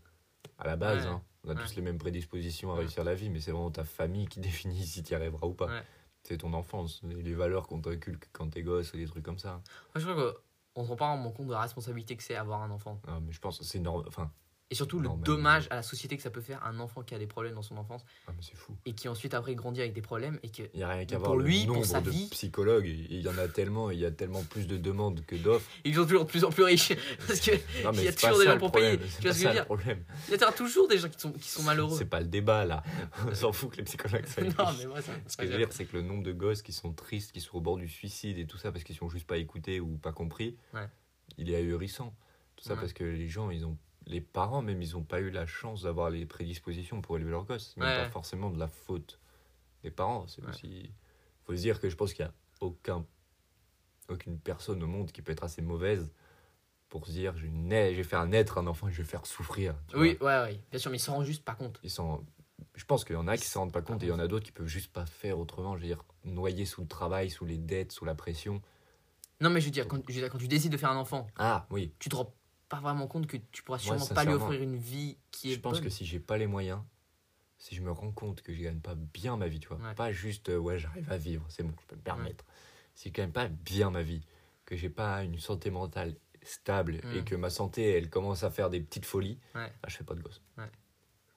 [0.58, 1.12] à la base, Ouais.
[1.12, 1.66] hein, on a Ouais.
[1.66, 2.80] tous les mêmes prédispositions à Ouais.
[2.82, 5.54] réussir la vie, mais c'est vraiment ta famille qui définit si tu y arriveras ou
[5.54, 5.84] pas.
[6.24, 9.40] C'est ton enfance, et les valeurs qu'on t'inculque quand t'es gosse, et des trucs comme
[9.40, 9.54] ça.
[9.54, 10.34] Moi, je crois
[10.76, 13.02] qu'on se rend pas vraiment compte de la responsabilité que c'est avoir un enfant.
[13.08, 14.06] Ah, mais je pense que c'est normal.
[14.08, 14.32] Enfin,
[14.72, 17.20] Et surtout le dommage à la société que ça peut faire un enfant qui a
[17.20, 18.74] des problèmes dans son enfance ah, mais c'est fou.
[18.86, 21.18] et qui ensuite après grandit avec des problèmes et que Il n'y a rien qu'à
[21.18, 22.30] Pour voir le lui, pour nombre sa de vie.
[22.32, 22.88] psychologues.
[22.88, 25.70] Il y en a tellement, il y a tellement plus de demandes que d'offres.
[25.84, 26.94] ils sont toujours de plus en plus riches
[27.28, 27.52] parce que
[27.84, 28.98] Non, Il y a toujours des gens pour payer.
[28.98, 30.06] Tu vois ce que je veux dire problème.
[30.30, 31.98] il y a toujours des gens qui sont, qui sont malheureux.
[31.98, 32.82] C'est pas le débat là.
[33.28, 35.58] On s'en fout que les psychologues soient non, mais moi, ça, Ce que je veux
[35.58, 37.90] dire, c'est que le nombre de gosses qui sont tristes, qui sont au bord du
[37.90, 40.88] suicide et tout ça parce qu'ils sont juste pas écoutés ou pas compris, Ouais.
[41.38, 42.16] il est ahurissant.
[42.56, 42.80] Tout ça Ouais.
[42.80, 45.84] parce que les gens, ils ont, les parents même, ils ont pas eu la chance
[45.84, 47.74] d'avoir les prédispositions pour élever leurs gosses.
[47.74, 47.96] C'est même Ouais.
[47.96, 49.20] pas forcément de la faute
[49.84, 50.28] des parents.
[50.28, 50.50] C'est Ouais.
[50.50, 50.92] aussi,
[51.46, 53.06] faut se dire que je pense qu'il y a aucun,
[54.10, 56.12] aucune personne au monde qui peut être assez mauvaise
[56.90, 59.08] pour se dire, je vais, nai- je vais faire naître un enfant et je vais
[59.08, 59.76] faire souffrir.
[59.96, 60.44] Oui, vois.
[60.44, 61.80] ouais, ouais, bien sûr, mais ils s'en rendent juste pas compte.
[61.84, 62.26] Ils sont,
[62.76, 64.20] je pense qu'il y en a qui s'en rendent pas compte et il y en
[64.20, 65.78] a d'autres qui peuvent juste pas faire autrement.
[65.78, 68.62] Je veux dire, noyés sous le travail, sous les dettes, sous la pression.
[69.40, 70.98] Non, mais je veux dire, quand, je veux dire, quand tu décides de faire un
[70.98, 72.36] enfant, Ah oui, tu te rends
[72.72, 75.56] pas vraiment compte que tu pourras Ouais, sûrement pas lui offrir une vie qui est
[75.56, 75.84] je pense bonne.
[75.84, 76.80] que si j'ai pas les moyens,
[77.58, 79.94] si je me rends compte que je gagne pas bien ma vie, tu vois, Ouais.
[79.94, 82.46] pas juste euh, ouais j'arrive à vivre, c'est bon, je peux me permettre.
[82.96, 84.22] Si je gagne pas bien ma vie,
[84.66, 87.18] que j'ai pas une santé mentale stable Mm.
[87.18, 89.68] et que ma santé elle commence à faire des petites folies, Ouais.
[89.82, 90.42] bah, je fais pas de gosse.
[90.58, 90.64] Ouais.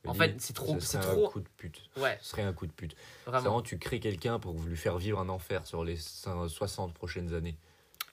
[0.06, 1.82] En fait, c'est trop- ce c'est trop- un coup de pute.
[1.96, 2.94] Ouais, Ce serait un coup de pute.
[3.26, 3.40] Vraiment.
[3.42, 7.32] vraiment, tu crées quelqu'un pour lui faire vivre un enfer sur les cin- 60 prochaines
[7.34, 7.56] années.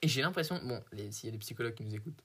[0.00, 2.18] Et j'ai l'impression, bon, s'il y a des psychologues qui nous écoutent,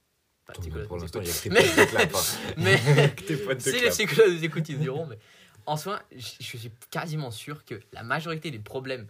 [0.48, 2.14] pas de psychologues pour l'instant, il y a que tes Mais- potes de clap.
[2.14, 2.18] hein.
[2.56, 2.76] Mais
[3.16, 5.18] Que tes potes de si les psychologues nous écoutent, ils diront, mais
[5.66, 9.06] en soi, je suis quasiment sûr que la majorité des problèmes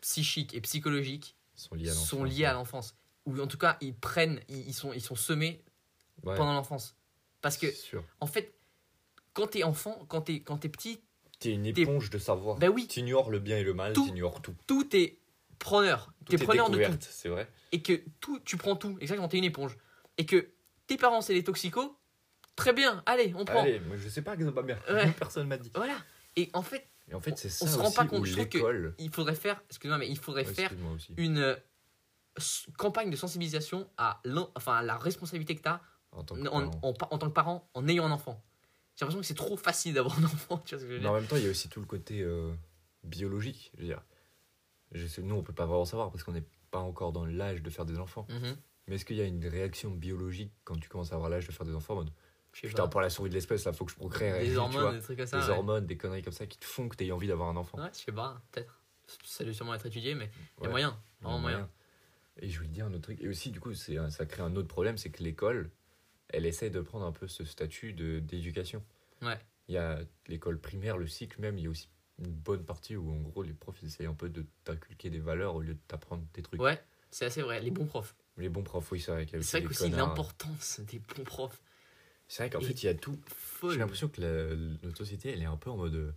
[0.00, 2.08] psychiques et psychologiques sont liés à l'enfance.
[2.08, 2.94] sont liés à l'enfance.
[3.26, 5.62] Ou en tout cas, ils prennent, ils, sont, ils sont semés
[6.24, 6.96] Ouais, pendant l'enfance.
[7.42, 7.66] Parce que,
[8.20, 8.54] en fait,
[9.34, 11.00] quand t'es enfant, quand t'es quand t'es petit,
[11.38, 12.56] T'es une éponge de savoir.
[12.56, 14.56] ben oui, T'ignores le bien et le mal, t'ignores tout.
[14.66, 15.18] tout est
[15.60, 16.12] preneur.
[16.28, 16.96] T'es preneur de tout.
[17.00, 17.48] c'est vrai.
[17.70, 18.96] Et que tout, tu prends tout.
[19.00, 19.76] Exactement, t'es une éponge.
[20.16, 20.48] Et que
[20.88, 21.90] tes parents, c'est des toxicos.
[22.56, 23.62] Très bien, allez, on prend.
[23.62, 24.76] Allez, moi je sais pas que ça va bien.
[24.90, 25.12] Ouais.
[25.18, 25.70] Personne m'a dit.
[25.76, 25.96] Voilà.
[26.34, 28.24] Et en fait, Et en fait, c'est ça on se rend aussi pas compte.
[28.26, 30.72] Je trouve que il faudrait faire, excuse-moi, mais il faudrait Ouais, faire
[31.16, 31.54] une euh,
[32.76, 34.20] campagne de sensibilisation à,
[34.56, 35.80] enfin, à la responsabilité que tu as
[36.12, 36.80] En tant que en, parent.
[36.82, 38.42] en- en tant que parent en ayant un enfant.
[38.96, 40.58] J'ai l'impression que c'est trop facile d'avoir un enfant.
[40.64, 41.80] Tu vois ce que je veux Mais en même temps, il y a aussi tout
[41.80, 42.52] le côté euh,
[43.04, 43.70] biologique.
[43.76, 44.02] Je veux dire,
[44.92, 47.62] je sais, nous, on peut pas vraiment savoir parce qu'on n'est pas encore dans l'âge
[47.62, 48.26] de faire des enfants.
[48.28, 48.56] Mhm.
[48.88, 51.52] Mais est-ce qu'il y a une réaction biologique quand tu commences à avoir l'âge de
[51.52, 52.10] faire des enfants en mode
[52.52, 54.40] Putain, pour la survie de l'espèce, là, faut que je procrée.
[54.40, 54.92] Des hormones, vois.
[54.92, 55.38] des trucs comme ça.
[55.38, 55.50] Des ouais.
[55.50, 57.78] hormones, des conneries comme ça qui te font que tu aies envie d'avoir un enfant.
[57.78, 58.82] Ouais, je sais pas, peut-être.
[59.24, 60.98] Ça doit sûrement être étudié, mais il y a moyen.
[61.20, 61.70] Il y a Vraiment moyen.
[62.40, 63.20] Et je voulais dire un autre truc.
[63.20, 65.70] Et aussi, du coup, ça crée un autre problème c'est que l'école,
[66.28, 68.82] elle essaie de prendre un peu ce statut d'éducation.
[69.22, 69.38] Ouais.
[69.68, 72.96] Il y a l'école primaire, le cycle même, il y a aussi une bonne partie
[72.96, 75.74] où, en gros, les profs ils essayent un peu de t'inculquer des valeurs au lieu
[75.74, 76.60] de t'apprendre des trucs.
[76.60, 77.60] Ouais, c'est assez vrai.
[77.60, 78.16] Les bons profs.
[78.38, 81.60] Les bons profs, oui, c'est vrai C'est vrai qu'aussi l'importance des bons profs.
[82.28, 83.18] C'est vrai qu'en fait, il y a tout.
[83.70, 85.94] J'ai l'impression que la- notre société, elle est un peu en mode.
[85.94, 86.12] euh,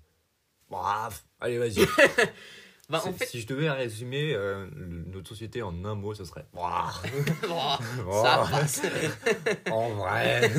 [0.70, 1.86] Brave, allez, vas-y.
[2.90, 6.26] Bah, en C'est- fait, Si je devais résumer euh, notre société en un mot, ce
[6.26, 6.46] serait.
[6.54, 8.82] Ça passe.
[9.72, 10.52] en vrai.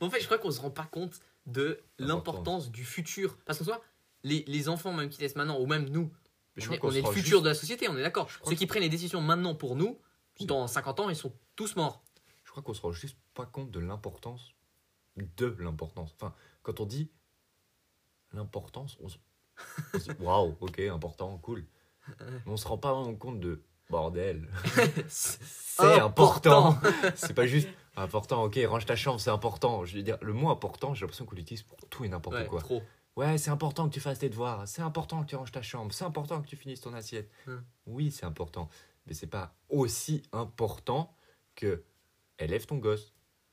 [0.00, 3.38] en fait, je crois qu'on se rend pas compte de l'importance du futur.
[3.46, 3.82] Parce qu'en soi,
[4.22, 6.10] les, les enfants, même qui naissent maintenant, ou même nous,
[6.56, 8.28] je on est, on le futur juste- de la société, on est d'accord.
[8.44, 9.98] Ceux que- qui prennent les décisions maintenant pour nous,
[10.40, 12.02] dans 50 ans, ils sont tous morts.
[12.44, 14.54] Je crois qu'on se rend juste pas compte de l'importance
[15.16, 16.12] de l'importance.
[16.14, 17.10] Enfin, quand on dit
[18.32, 19.16] l'importance, on se
[19.98, 21.64] dit waouh, ok, important, cool.
[22.18, 24.48] Mais on se rend pas vraiment compte de bordel.
[25.08, 26.78] C'est important.
[27.14, 29.84] C'est pas juste important, ok, range ta chambre, c'est important.
[29.84, 32.46] Je veux dire, le mot important, j'ai l'impression qu'on l'utilise pour tout et n'importe Ouais,
[32.46, 32.60] quoi.
[32.60, 32.82] trop.
[33.16, 35.92] Ouais, c'est important que tu fasses tes devoirs, c'est important que tu ranges ta chambre,
[35.92, 37.30] c'est important que tu finisses ton assiette.
[37.46, 37.58] Hmm.
[37.86, 38.68] Oui, c'est important,
[39.06, 41.14] mais c'est pas aussi important
[41.54, 41.82] que
[42.38, 43.12] élève ton gosse.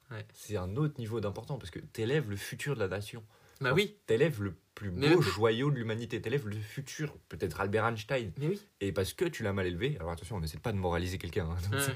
[0.10, 0.26] Ouais.
[0.34, 3.24] C'est un autre niveau d'important parce que t'élèves le futur de la nation.
[3.62, 6.20] Bah oui, T'élèves le plus beau joyau de l'humanité.
[6.20, 8.32] T'élèves le futur, peut-être Albert Einstein.
[8.38, 8.60] mais oui.
[8.80, 11.48] Et parce que tu l'as mal élevé, alors attention, on n'essaie pas de moraliser quelqu'un.
[11.48, 11.58] hein.
[11.78, 11.94] Ouais.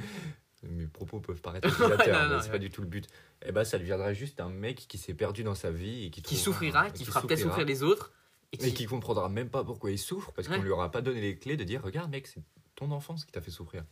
[0.70, 2.52] Mes propos peuvent paraître accusateur, mais c'est ouais.
[2.52, 3.08] pas du tout le but.
[3.46, 6.22] Et bah, ça deviendra juste un mec qui s'est perdu dans sa vie et qui,
[6.22, 8.14] Qui souffrira, qui fera peut-être souffrir les autres.
[8.52, 8.74] Et Et qui...
[8.74, 11.58] qui comprendra même pas pourquoi il souffre parce qu'on lui aura pas donné les clés
[11.58, 12.42] de dire regarde mec c'est
[12.76, 13.84] ton enfance qui t'a fait souffrir.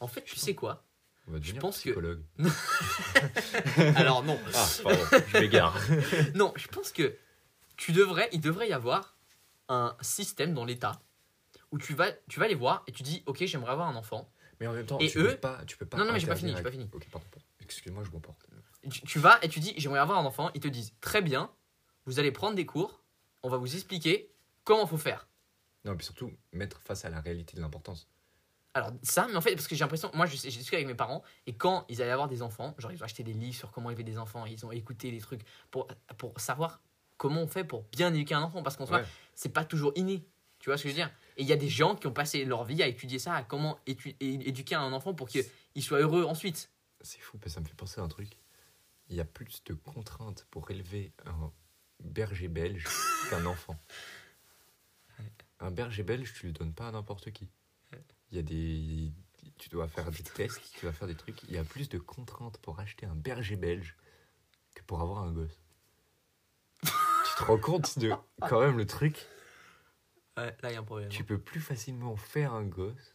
[0.00, 0.84] En fait, tu sais quoi?
[1.26, 2.22] On va devenir pense que- psychologue.
[3.96, 4.38] Alors non.
[4.54, 5.74] Ah pardon, je m'égare.
[6.34, 7.16] Non, je pense que
[7.76, 9.16] tu devrais, il devrait y avoir
[9.68, 11.00] un système dans l'État
[11.72, 14.30] où tu vas, tu vas les voir et tu dis, ok, j'aimerais avoir un enfant.
[14.60, 16.20] Mais en même temps Et tu eux- peux pas tu peux pas Non, non, mais
[16.20, 16.88] j'ai pas fini, j'ai pas fini.
[16.92, 17.26] Ok pardon.
[17.60, 18.46] Excuse-moi je m'emporte.
[18.90, 20.50] Tu, tu vas et tu dis, j'aimerais avoir un enfant.
[20.54, 21.50] Ils te disent, très bien,
[22.04, 23.02] vous allez prendre des cours,
[23.42, 24.30] on va vous expliquer
[24.62, 25.26] comment faut faire.
[25.86, 28.06] Non puis surtout mettre face à la réalité de l'importance.
[28.74, 31.22] Alors ça, mais en fait, parce que j'ai l'impression, moi j'ai discuté avec mes parents,
[31.46, 33.88] et quand ils allaient avoir des enfants, genre ils ont acheté des livres sur comment
[33.90, 35.86] élever des enfants, et ils ont écouté des trucs pour,
[36.18, 36.80] pour savoir
[37.16, 39.04] comment on fait pour bien éduquer un enfant, parce qu'en soi, Ouais.
[39.34, 40.24] c'est pas toujours inné.
[40.58, 41.10] Tu vois ce que je veux dire?
[41.36, 43.42] Et il y a des gens qui ont passé leur vie à étudier ça, à
[43.44, 45.44] comment étu- éduquer un enfant pour qu'il
[45.76, 46.70] il soit heureux ensuite.
[47.00, 48.30] C'est fou parce que ça me fait penser à un truc.
[49.08, 51.52] Il y a plus de contraintes pour élever un
[52.02, 52.86] berger belge
[53.30, 53.78] qu'un enfant.
[55.60, 57.48] Un berger belge, tu le donnes pas à n'importe qui.
[58.34, 59.12] Il y a des.
[59.58, 61.44] Tu dois faire des tests, tu dois faire des trucs.
[61.44, 63.96] Il y a plus de contraintes pour acheter un berger belge
[64.74, 65.60] que pour avoir un gosse.
[66.82, 66.90] tu
[67.38, 68.12] te rends compte de
[68.48, 69.24] quand même le truc?
[70.36, 71.08] Ouais, là il y a un problème.
[71.10, 73.14] Tu peux plus facilement faire un gosse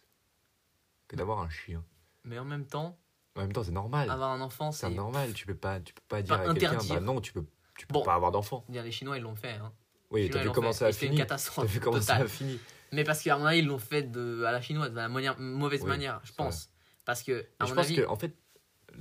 [1.10, 1.84] que d'avoir un chien.
[2.24, 2.98] Mais en même temps,
[3.36, 4.10] En même temps, c'est normal.
[4.10, 7.02] avoir un enfant, C'est normal, tu peux pas, tu peux pas dire à quelqu'un, bah
[7.02, 7.46] non, tu peux,
[7.78, 8.04] tu peux Bon.
[8.06, 8.64] pas avoir d'enfant.
[8.70, 9.56] Les Chinois ils l'ont fait.
[9.56, 9.74] Hein.
[10.12, 12.58] Oui, t'as vu l'ont comment ça a fini T'as vu comment ça a fini
[12.92, 15.40] Mais parce qu'à mon avis, ils l'ont fait de, à la chinoise, de la manière,
[15.40, 16.38] mauvaise Oui, manière, je vrai.
[16.38, 16.70] pense.
[17.06, 18.36] Parce que, à Je mon pense avis, que, en fait,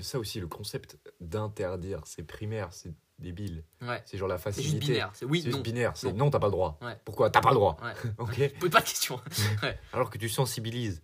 [0.01, 3.65] ça aussi, le concept d'interdire, c'est primaire, c'est débile.
[3.83, 4.87] ouais, C'est genre la c'est juste facilité.
[4.93, 5.11] binaire.
[5.15, 5.61] C'est oui, non.
[5.61, 6.31] binaire, c'est Non.
[6.31, 6.79] t'as pas le droit.
[6.83, 6.97] Ouais.
[7.05, 7.31] Pourquoi?
[7.31, 7.77] T'as pas le droit.
[7.83, 7.93] Ouais.
[8.19, 9.21] Ok Pose pas de questions.
[9.93, 11.03] Alors que tu sensibilises.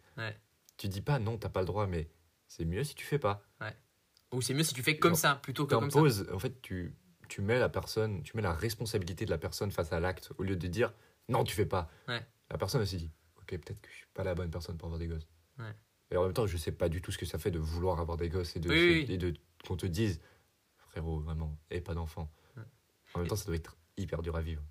[0.76, 2.08] Tu dis pas non, t'as pas le droit, mais
[2.46, 3.42] c'est mieux si tu fais pas.
[4.32, 6.00] Ou c'est mieux si tu fais comme Genre, ça plutôt que comme ça.
[6.32, 6.92] En fait, tu,
[7.28, 10.42] tu mets la personne, tu mets la responsabilité de la personne face à l'acte au
[10.42, 10.92] lieu de dire
[11.28, 11.88] non, tu fais pas.
[12.54, 14.86] La personne elle s'est dit ok, peut-être que je suis pas la bonne personne pour
[14.86, 15.26] avoir des gosses.
[15.58, 15.74] Ouais.
[16.10, 17.98] Et en même temps, je sais pas du tout ce que ça fait de vouloir
[17.98, 19.12] avoir des gosses et de, Oui, oui.
[19.12, 19.34] et de
[19.66, 20.20] qu'on te dise,
[20.78, 22.30] frérot, vraiment, et pas d'enfant.
[22.56, 22.62] Ouais.
[23.14, 24.62] En même temps, ça doit être hyper dur à vivre.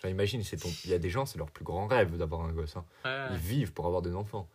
[0.00, 0.68] Genre, imagine, c'est ton...
[0.84, 2.76] il y a des gens, c'est leur plus grand rêve d'avoir un gosse.
[2.76, 2.84] hein.
[3.04, 4.48] Ouais, Ils vivent pour avoir des enfants.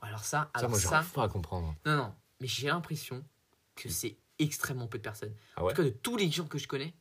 [0.00, 1.74] Alors ça, Ça, alors moi, ça, pas à comprendre.
[1.84, 3.22] non, non, mais j'ai l'impression
[3.74, 5.34] que c'est extrêmement peu de personnes.
[5.56, 6.94] Ah En tout cas, de tous les gens que je connais,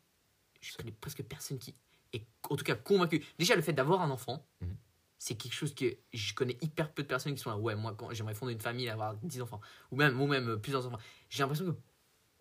[0.60, 1.76] je connais presque personne qui
[2.14, 3.24] est, en tout cas, convaincu.
[3.40, 4.76] Déjà, le fait d'avoir un enfant, Mhm.
[5.22, 7.56] C'est quelque chose que je connais hyper peu de personnes qui sont là.
[7.56, 9.62] Ouais, moi, quand j'aimerais fonder une famille, avoir 10 enfants,
[9.92, 10.98] ou même, ou même euh, plusieurs enfants.
[11.30, 11.78] J'ai l'impression que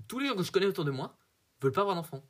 [0.09, 1.15] tous les gens que je connais autour de moi
[1.61, 2.25] veulent pas avoir d'enfant.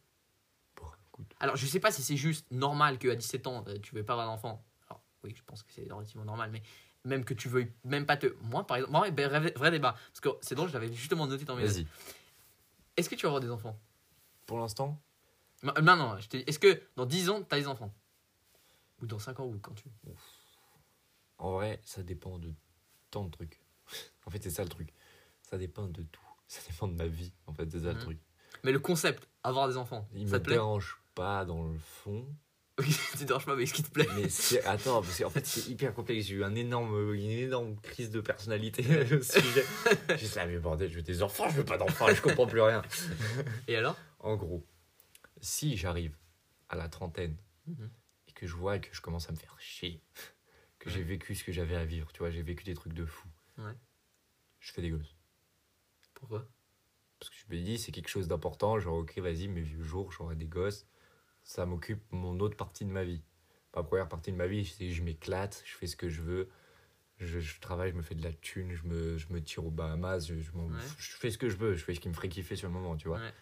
[0.74, 1.32] Bon, écoute.
[1.38, 4.14] Alors, je sais pas si c'est juste normal qu'à 17 ans, euh, tu veux pas
[4.14, 4.66] avoir d'enfant.
[4.88, 6.64] Alors, oui, je pense que c'est relativement normal, mais
[7.05, 8.34] même que tu veuilles même pas te.
[8.42, 9.92] Moi, par exemple, moi, ben, vrai, vrai débat.
[9.92, 11.64] Parce que c'est drôle, je l'avais justement noté dans mes.
[11.64, 11.86] Vas-y.
[12.96, 13.78] Est-ce que tu vas avoir des enfants?
[14.46, 15.01] Pour l'instant,
[15.62, 17.94] Non, non, non, je te dis, est-ce que dans 10 ans, tu as des enfants?
[19.01, 19.84] Ou dans 5 ans, ou quand tu
[21.41, 22.53] en vrai, ça dépend de
[23.11, 23.61] tant de trucs.
[24.26, 24.93] en fait, c'est ça le truc.
[25.43, 26.20] Ça dépend de tout.
[26.47, 27.32] Ça dépend de ma vie.
[27.47, 28.01] En fait, c'est ça le Mhm.
[28.01, 28.18] truc.
[28.64, 31.78] Mais le concept, avoir des enfants, Il ça me te plaît dérange pas dans le
[31.78, 32.26] fond.
[32.80, 34.26] Oui, tu te déranges pas, mais ce qui te plaît Mais.
[34.66, 36.26] Attends, parce qu'en fait, c'est hyper complexe.
[36.26, 38.82] J'ai eu un énorme, une énorme crise de personnalité
[39.14, 39.64] au sujet.
[40.16, 42.62] Juste là, mais bordel, je veux des enfants, je veux pas d'enfants, je comprends plus
[42.62, 42.80] rien.
[43.68, 43.97] Et alors?
[44.18, 44.64] En gros,
[45.41, 46.16] si j'arrive
[46.68, 47.36] à la trentaine
[47.66, 47.91] Mhm.
[48.28, 50.03] et que je vois que je commence à me faire chier,
[50.81, 50.95] que Ouais.
[50.97, 53.28] j'ai vécu ce que j'avais à vivre, tu vois, j'ai vécu des trucs de fou,
[53.59, 53.74] Ouais.
[54.59, 55.14] je fais des gosses.
[56.14, 56.47] Pourquoi?
[57.18, 60.11] Parce que je me dis, c'est quelque chose d'important, genre, ok, vas-y, mes vieux jours,
[60.11, 60.87] j'aurai des gosses,
[61.45, 63.22] ça m'occupe mon autre partie de ma vie.
[63.76, 66.49] Ma première partie de ma vie, c'est je m'éclate, je fais ce que je veux,
[67.18, 69.70] je, je travaille, je me fais de la thune, je me, je me tire aux
[69.70, 70.81] Bahamas, je, je, m'en- Ouais.
[70.99, 72.74] je fais ce que je veux, je fais ce qui me ferait kiffer sur le
[72.74, 73.18] moment, tu vois.
[73.18, 73.33] Ouais.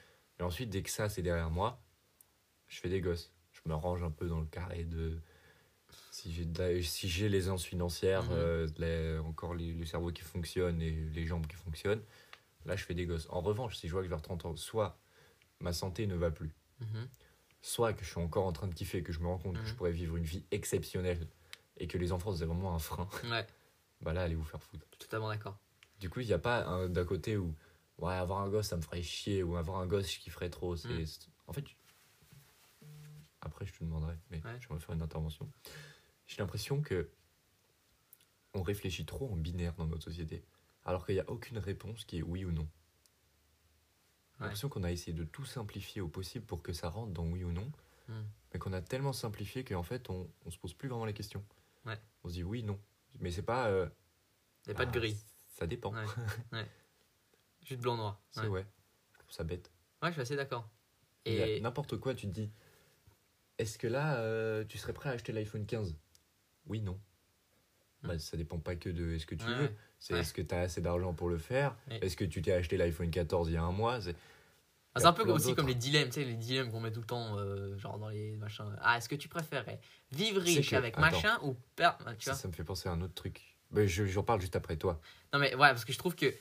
[0.41, 1.81] Et ensuite, dès que ça, c'est derrière moi,
[2.67, 3.33] je fais des gosses.
[3.53, 5.21] Je me range un peu dans le carré de.
[6.19, 6.45] Si j'ai
[6.83, 7.09] si
[8.25, 8.31] Mhm.
[8.33, 12.03] euh, les- encore les, le cerveau qui fonctionne et les jambes qui fonctionnent,
[12.67, 13.29] là, je fais des gosses.
[13.31, 14.99] En revanche, si je vois que vers 30 ans, soit
[15.61, 16.51] ma santé ne va plus,
[16.81, 17.09] Mhm.
[17.63, 19.65] soit que je suis encore en train de kiffer, que je me rends compte que
[19.65, 19.77] je Mhm.
[19.77, 21.29] pourrais vivre une vie exceptionnelle
[21.77, 23.47] et que les enfants, c'est vraiment un frein, Ouais,
[24.01, 24.85] bah là, allez vous faire foutre.
[24.99, 25.57] totalement d'accord.
[26.01, 27.55] Du coup, il n'y a pas un- d'un côté où
[27.99, 30.75] ouais, avoir un gosse ça me ferait chier ou avoir un gosse je kifferais trop.
[31.47, 31.65] En fait,
[33.41, 34.59] après je te demanderai, mais Ouais.
[34.61, 35.49] je vais faire une intervention.
[36.29, 37.11] J'ai l'impression que
[38.55, 40.45] on réfléchit trop en binaire dans notre société,
[40.85, 42.69] alors qu'il n'y a aucune réponse qui est oui ou non.
[44.37, 47.27] J'ai l'impression qu'on a essayé de tout simplifier au possible pour que ça rentre dans
[47.27, 47.71] oui ou non,
[48.09, 48.23] Mm.
[48.55, 51.45] mais qu'on a tellement simplifié qu'en fait on, on se pose plus vraiment les questions.
[51.85, 51.99] Ouais.
[52.25, 52.81] On se dit oui, non.
[53.21, 53.69] Mais c'est pas.
[53.69, 53.87] euh,
[54.65, 55.17] Il n'y a pas de ah, gris.
[55.49, 55.93] Ça dépend.
[55.93, 56.07] Ouais.
[56.53, 56.67] ouais.
[57.67, 58.19] Juste blanc-noir.
[58.31, 58.65] C'est Ouais.
[59.13, 59.71] Je trouve ça bête.
[60.03, 60.67] ouais, je suis assez d'accord.
[61.27, 62.51] Et N'importe quoi, tu te dis,
[63.59, 65.95] est-ce que là, euh, tu serais prêt à acheter l'iPhone 15
[66.69, 66.99] Oui, non.
[68.03, 68.09] Hmm.
[68.09, 69.71] Bah, ça dépend pas que de est-ce que tu Ouais, veux.
[69.99, 70.21] C'est Ouais.
[70.21, 71.75] est-ce que tu as assez d'argent pour le faire?
[71.91, 71.99] Ouais.
[72.03, 74.01] Est-ce que tu t'es acheté l'iPhone 14 il y a un mois?
[74.01, 74.15] C'est-
[74.95, 75.57] Ah, a un peu plein aussi d'autres.
[75.57, 78.09] comme les dilemmes, tu sais, les dilemmes qu'on met tout le temps, euh, genre dans
[78.09, 78.75] les machins.
[78.81, 79.81] Ah, est-ce que tu préférais
[80.13, 81.01] vivre riche que- avec attends.
[81.11, 83.57] machin ou perdre Tu ça, ça me fait penser à un autre truc.
[83.71, 85.01] Mais je- j'en parle juste après toi.
[85.33, 86.33] Non, mais ouais, parce que je trouve que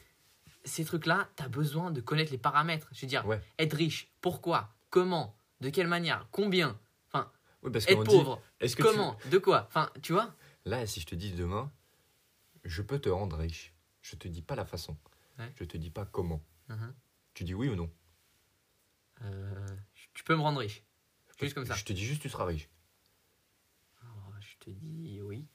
[0.63, 2.87] ces trucs-là, t'as besoin de connaître les paramètres.
[2.93, 3.25] Je veux dire,
[3.59, 4.73] être riche, pourquoi?
[4.89, 5.35] Comment?
[5.61, 6.27] De quelle manière?
[6.31, 6.79] Combien?
[7.67, 9.17] Oui, parce Être dit, pauvre que tu- Comment?
[9.29, 9.65] De quoi?
[9.67, 10.35] Enfin, tu vois?
[10.65, 11.71] Là, si je te dis demain,
[12.63, 13.73] je peux te rendre riche.
[14.01, 14.97] Je te dis pas la façon.
[15.37, 15.51] Ouais.
[15.55, 16.41] Je te dis pas comment.
[16.69, 16.93] Mhm.
[17.33, 17.91] Tu dis oui ou non?
[19.23, 19.65] Euh,
[20.13, 20.83] Tu peux me rendre riche.
[21.39, 21.75] Juste comme ça.
[21.75, 22.69] Je te dis juste tu seras riche.
[24.03, 24.07] Oh,
[24.39, 25.45] je te dis oui.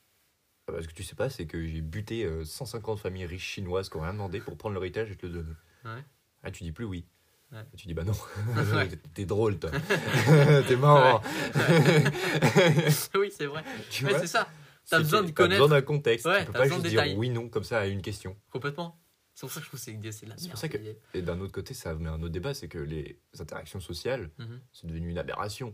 [0.68, 3.88] Ah, Parce que tu sais pas, c'est que j'ai buté euh, 150 familles riches chinoises
[3.88, 5.54] qui ont rien demandé pour prendre l'héritage et te le donner.
[5.84, 6.04] Ouais.
[6.44, 7.04] Ah, tu dis plus oui.
[7.52, 7.64] Ouais.
[7.76, 8.12] Tu dis bah non.
[8.56, 8.88] Ouais.
[9.14, 9.70] T'es drôle, toi.
[10.68, 11.20] T'es marrant.
[13.14, 13.62] oui, c'est vrai.
[13.90, 14.48] Tu vois c'est ça.
[14.88, 16.26] T'as besoin de t'as connaître besoin d'un contexte.
[16.26, 18.36] Tu peux t'as pas juste dire oui, non, comme ça à une question.
[18.50, 18.98] complètement.
[19.34, 19.92] C'est pour ça que je trouve que c'est
[20.24, 20.76] de la C'est pour ça que-
[21.14, 24.30] Et d'un autre côté, ça met un autre débat c'est que les interactions sociales,
[24.72, 25.72] c'est devenu une aberration.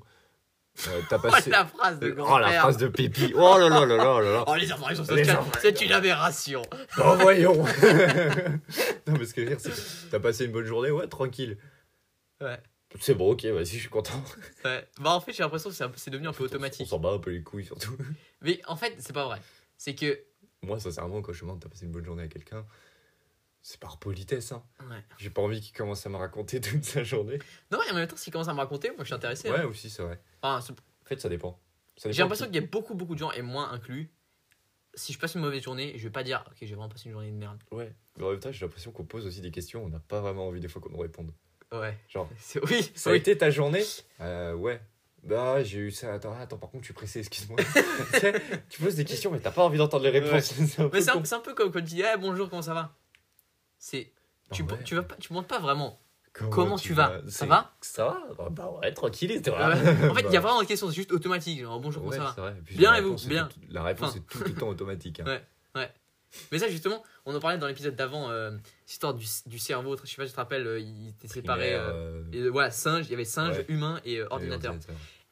[0.86, 1.50] Euh, T'as Oh, passé.
[1.50, 2.60] la phrase de Oh la grand-père.
[2.62, 3.32] phrase de Pépi.
[3.34, 4.44] Oh là là là là là.
[4.46, 4.92] Oh, les sociales,
[5.30, 5.50] interactions.
[5.60, 6.62] c'est une aberration.
[6.98, 7.64] Oh, voyons
[9.06, 11.08] Non, mais ce que je veux dire, c'est que t'as passé une bonne journée, ouais,
[11.08, 11.58] tranquille.
[12.40, 12.58] Ouais.
[13.00, 14.22] C'est bon, ok, vas-y, je suis content.
[14.64, 14.86] Ouais.
[15.00, 16.86] Bah, en fait, j'ai l'impression que c'est devenu un peu On automatique.
[16.88, 17.96] s'en bat un peu les couilles, surtout.
[18.40, 19.40] Mais en fait, c'est pas vrai.
[19.76, 20.18] C'est que.
[20.62, 22.64] Moi, sincèrement, quand je demande t'as passé une bonne journée à quelqu'un,
[23.62, 24.62] c'est par politesse, hein.
[24.88, 25.04] Ouais.
[25.18, 27.38] J'ai pas envie qu'il commence à me raconter toute sa journée.
[27.70, 29.50] Non, et en même temps, s'il commence à me raconter, moi je suis intéressé.
[29.50, 29.66] Ouais, hein.
[29.66, 30.18] aussi, c'est vrai.
[30.42, 31.58] Enfin, c'est- En fait, ça dépend.
[31.96, 34.10] Ça j'ai dépend l'impression qui- qu'il y a beaucoup, beaucoup de gens, et moi inclus.
[34.94, 37.12] Si je passe une mauvaise journée, je vais pas dire, ok, j'ai vraiment passé une
[37.12, 37.58] journée de merde.
[37.70, 37.94] Ouais.
[38.16, 40.48] Mais en même temps, j'ai l'impression qu'on pose aussi des questions, on n'a pas vraiment
[40.48, 41.32] envie des fois qu'on nous réponde.
[41.72, 41.96] Ouais.
[42.08, 42.28] Genre,
[42.70, 43.18] Oui, ça a oui.
[43.18, 43.84] été ta journée?
[44.20, 44.80] Euh, ouais.
[45.22, 46.14] Bah, j'ai eu ça.
[46.14, 47.58] Attends, attends, par contre, tu es pressé, excuse-moi.
[48.20, 48.32] Tu
[48.70, 50.44] tu poses des questions, mais t'as pas envie d'entendre les réponses.
[50.54, 52.96] C'est Mais c'est un, peu comme quand tu dis eh, bonjour, comment ça va?
[53.78, 54.12] C'est.
[54.52, 54.82] Tu, Ah ouais.
[54.84, 56.00] tu, vas pas, tu montres pas vraiment
[56.50, 57.20] comment tu vas.
[57.28, 59.30] Ça va Ça va Bah, Bah ouais, tranquille.
[59.32, 59.40] Ouais.
[59.46, 59.76] voilà.
[60.10, 61.60] En fait, il y a Bah, vraiment une question, c'est juste automatique.
[61.60, 62.52] Genre bonjour, comment ouais, ça va.
[62.64, 63.46] Puis Bien, et vous Bien.
[63.46, 64.18] tout- La réponse Enfin.
[64.18, 65.20] est tout le temps automatique.
[65.20, 65.40] hein.
[65.74, 65.90] Ouais.
[66.52, 68.50] Mais ça, justement, on en parlait dans l'épisode d'avant, euh,
[68.84, 69.96] cette histoire du, du cerveau.
[70.04, 71.72] Je sais pas si tu te rappelles, euh, il était séparé.
[71.74, 73.64] Euh, euh, et, voilà, singe, il y avait singe, Ouais.
[73.68, 74.74] humain et euh, ordinateur.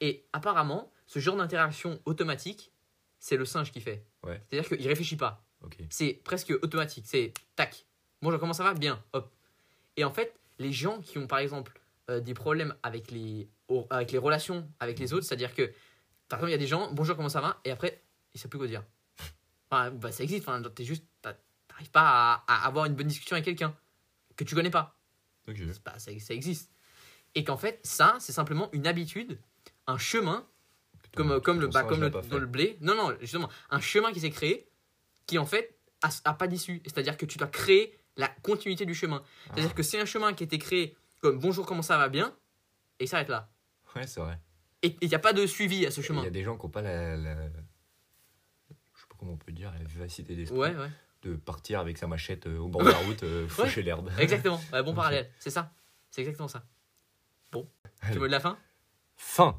[0.00, 2.72] Et apparemment, ce genre d'interaction automatique,
[3.18, 4.06] c'est le singe qui fait.
[4.24, 4.40] Ouais.
[4.48, 5.44] C'est-à-dire qu'il réfléchit pas.
[5.62, 5.76] Ok.
[5.90, 7.04] C'est presque automatique.
[7.06, 7.84] C'est tac.
[8.22, 9.30] Bonjour, comment ça va Bien, hop.
[9.98, 11.80] Et en fait, les gens qui ont par exemple
[12.10, 15.72] euh, des problèmes avec les, au- avec les relations avec les autres, c'est-à-dire que
[16.28, 17.60] par exemple, il y a des gens, bonjour, comment ça va?
[17.64, 18.02] Et après,
[18.34, 18.82] ils ne savent plus quoi dire.
[19.70, 20.48] Enfin, bah, ça existe.
[20.48, 23.76] Enfin, t'es juste, t'arrives pas à, à avoir une bonne discussion avec quelqu'un
[24.36, 24.98] que tu connais pas.
[25.98, 26.70] Ça, ça existe.
[27.36, 29.38] Et qu'en fait, ça, c'est simplement une habitude,
[29.86, 30.46] un chemin
[31.14, 32.76] comme, Ton- comme, le, bah, comme le, dans le blé.
[32.80, 34.68] Non, non, justement, un chemin qui s'est créé
[35.26, 36.82] qui en fait a, a pas d'issue.
[36.84, 39.22] C'est-à-dire que tu dois créer la continuité du chemin.
[39.46, 39.74] C'est-à-dire Ah.
[39.74, 42.34] que c'est un chemin qui a été créé comme bonjour, comment ça va bien,
[42.98, 43.48] et il s'arrête là.
[43.94, 44.38] Ouais, c'est vrai.
[44.82, 46.22] Et il n'y a pas de suivi à ce Il chemin.
[46.22, 47.48] y a des gens qui n'ont pas la, la-
[48.94, 50.90] Je sais pas comment on peut dire, la vivacité d'esprit Ouais, ouais.
[51.22, 54.10] de partir avec sa machette euh, au bord de la route, euh, faucher l'herbe.
[54.18, 54.60] Exactement.
[54.72, 55.30] Ouais, bon parallèle.
[55.38, 55.72] C'est ça.
[56.10, 56.64] C'est exactement ça.
[57.52, 57.68] Bon.
[58.12, 58.58] Tu veux de la fin?
[59.16, 59.58] Fin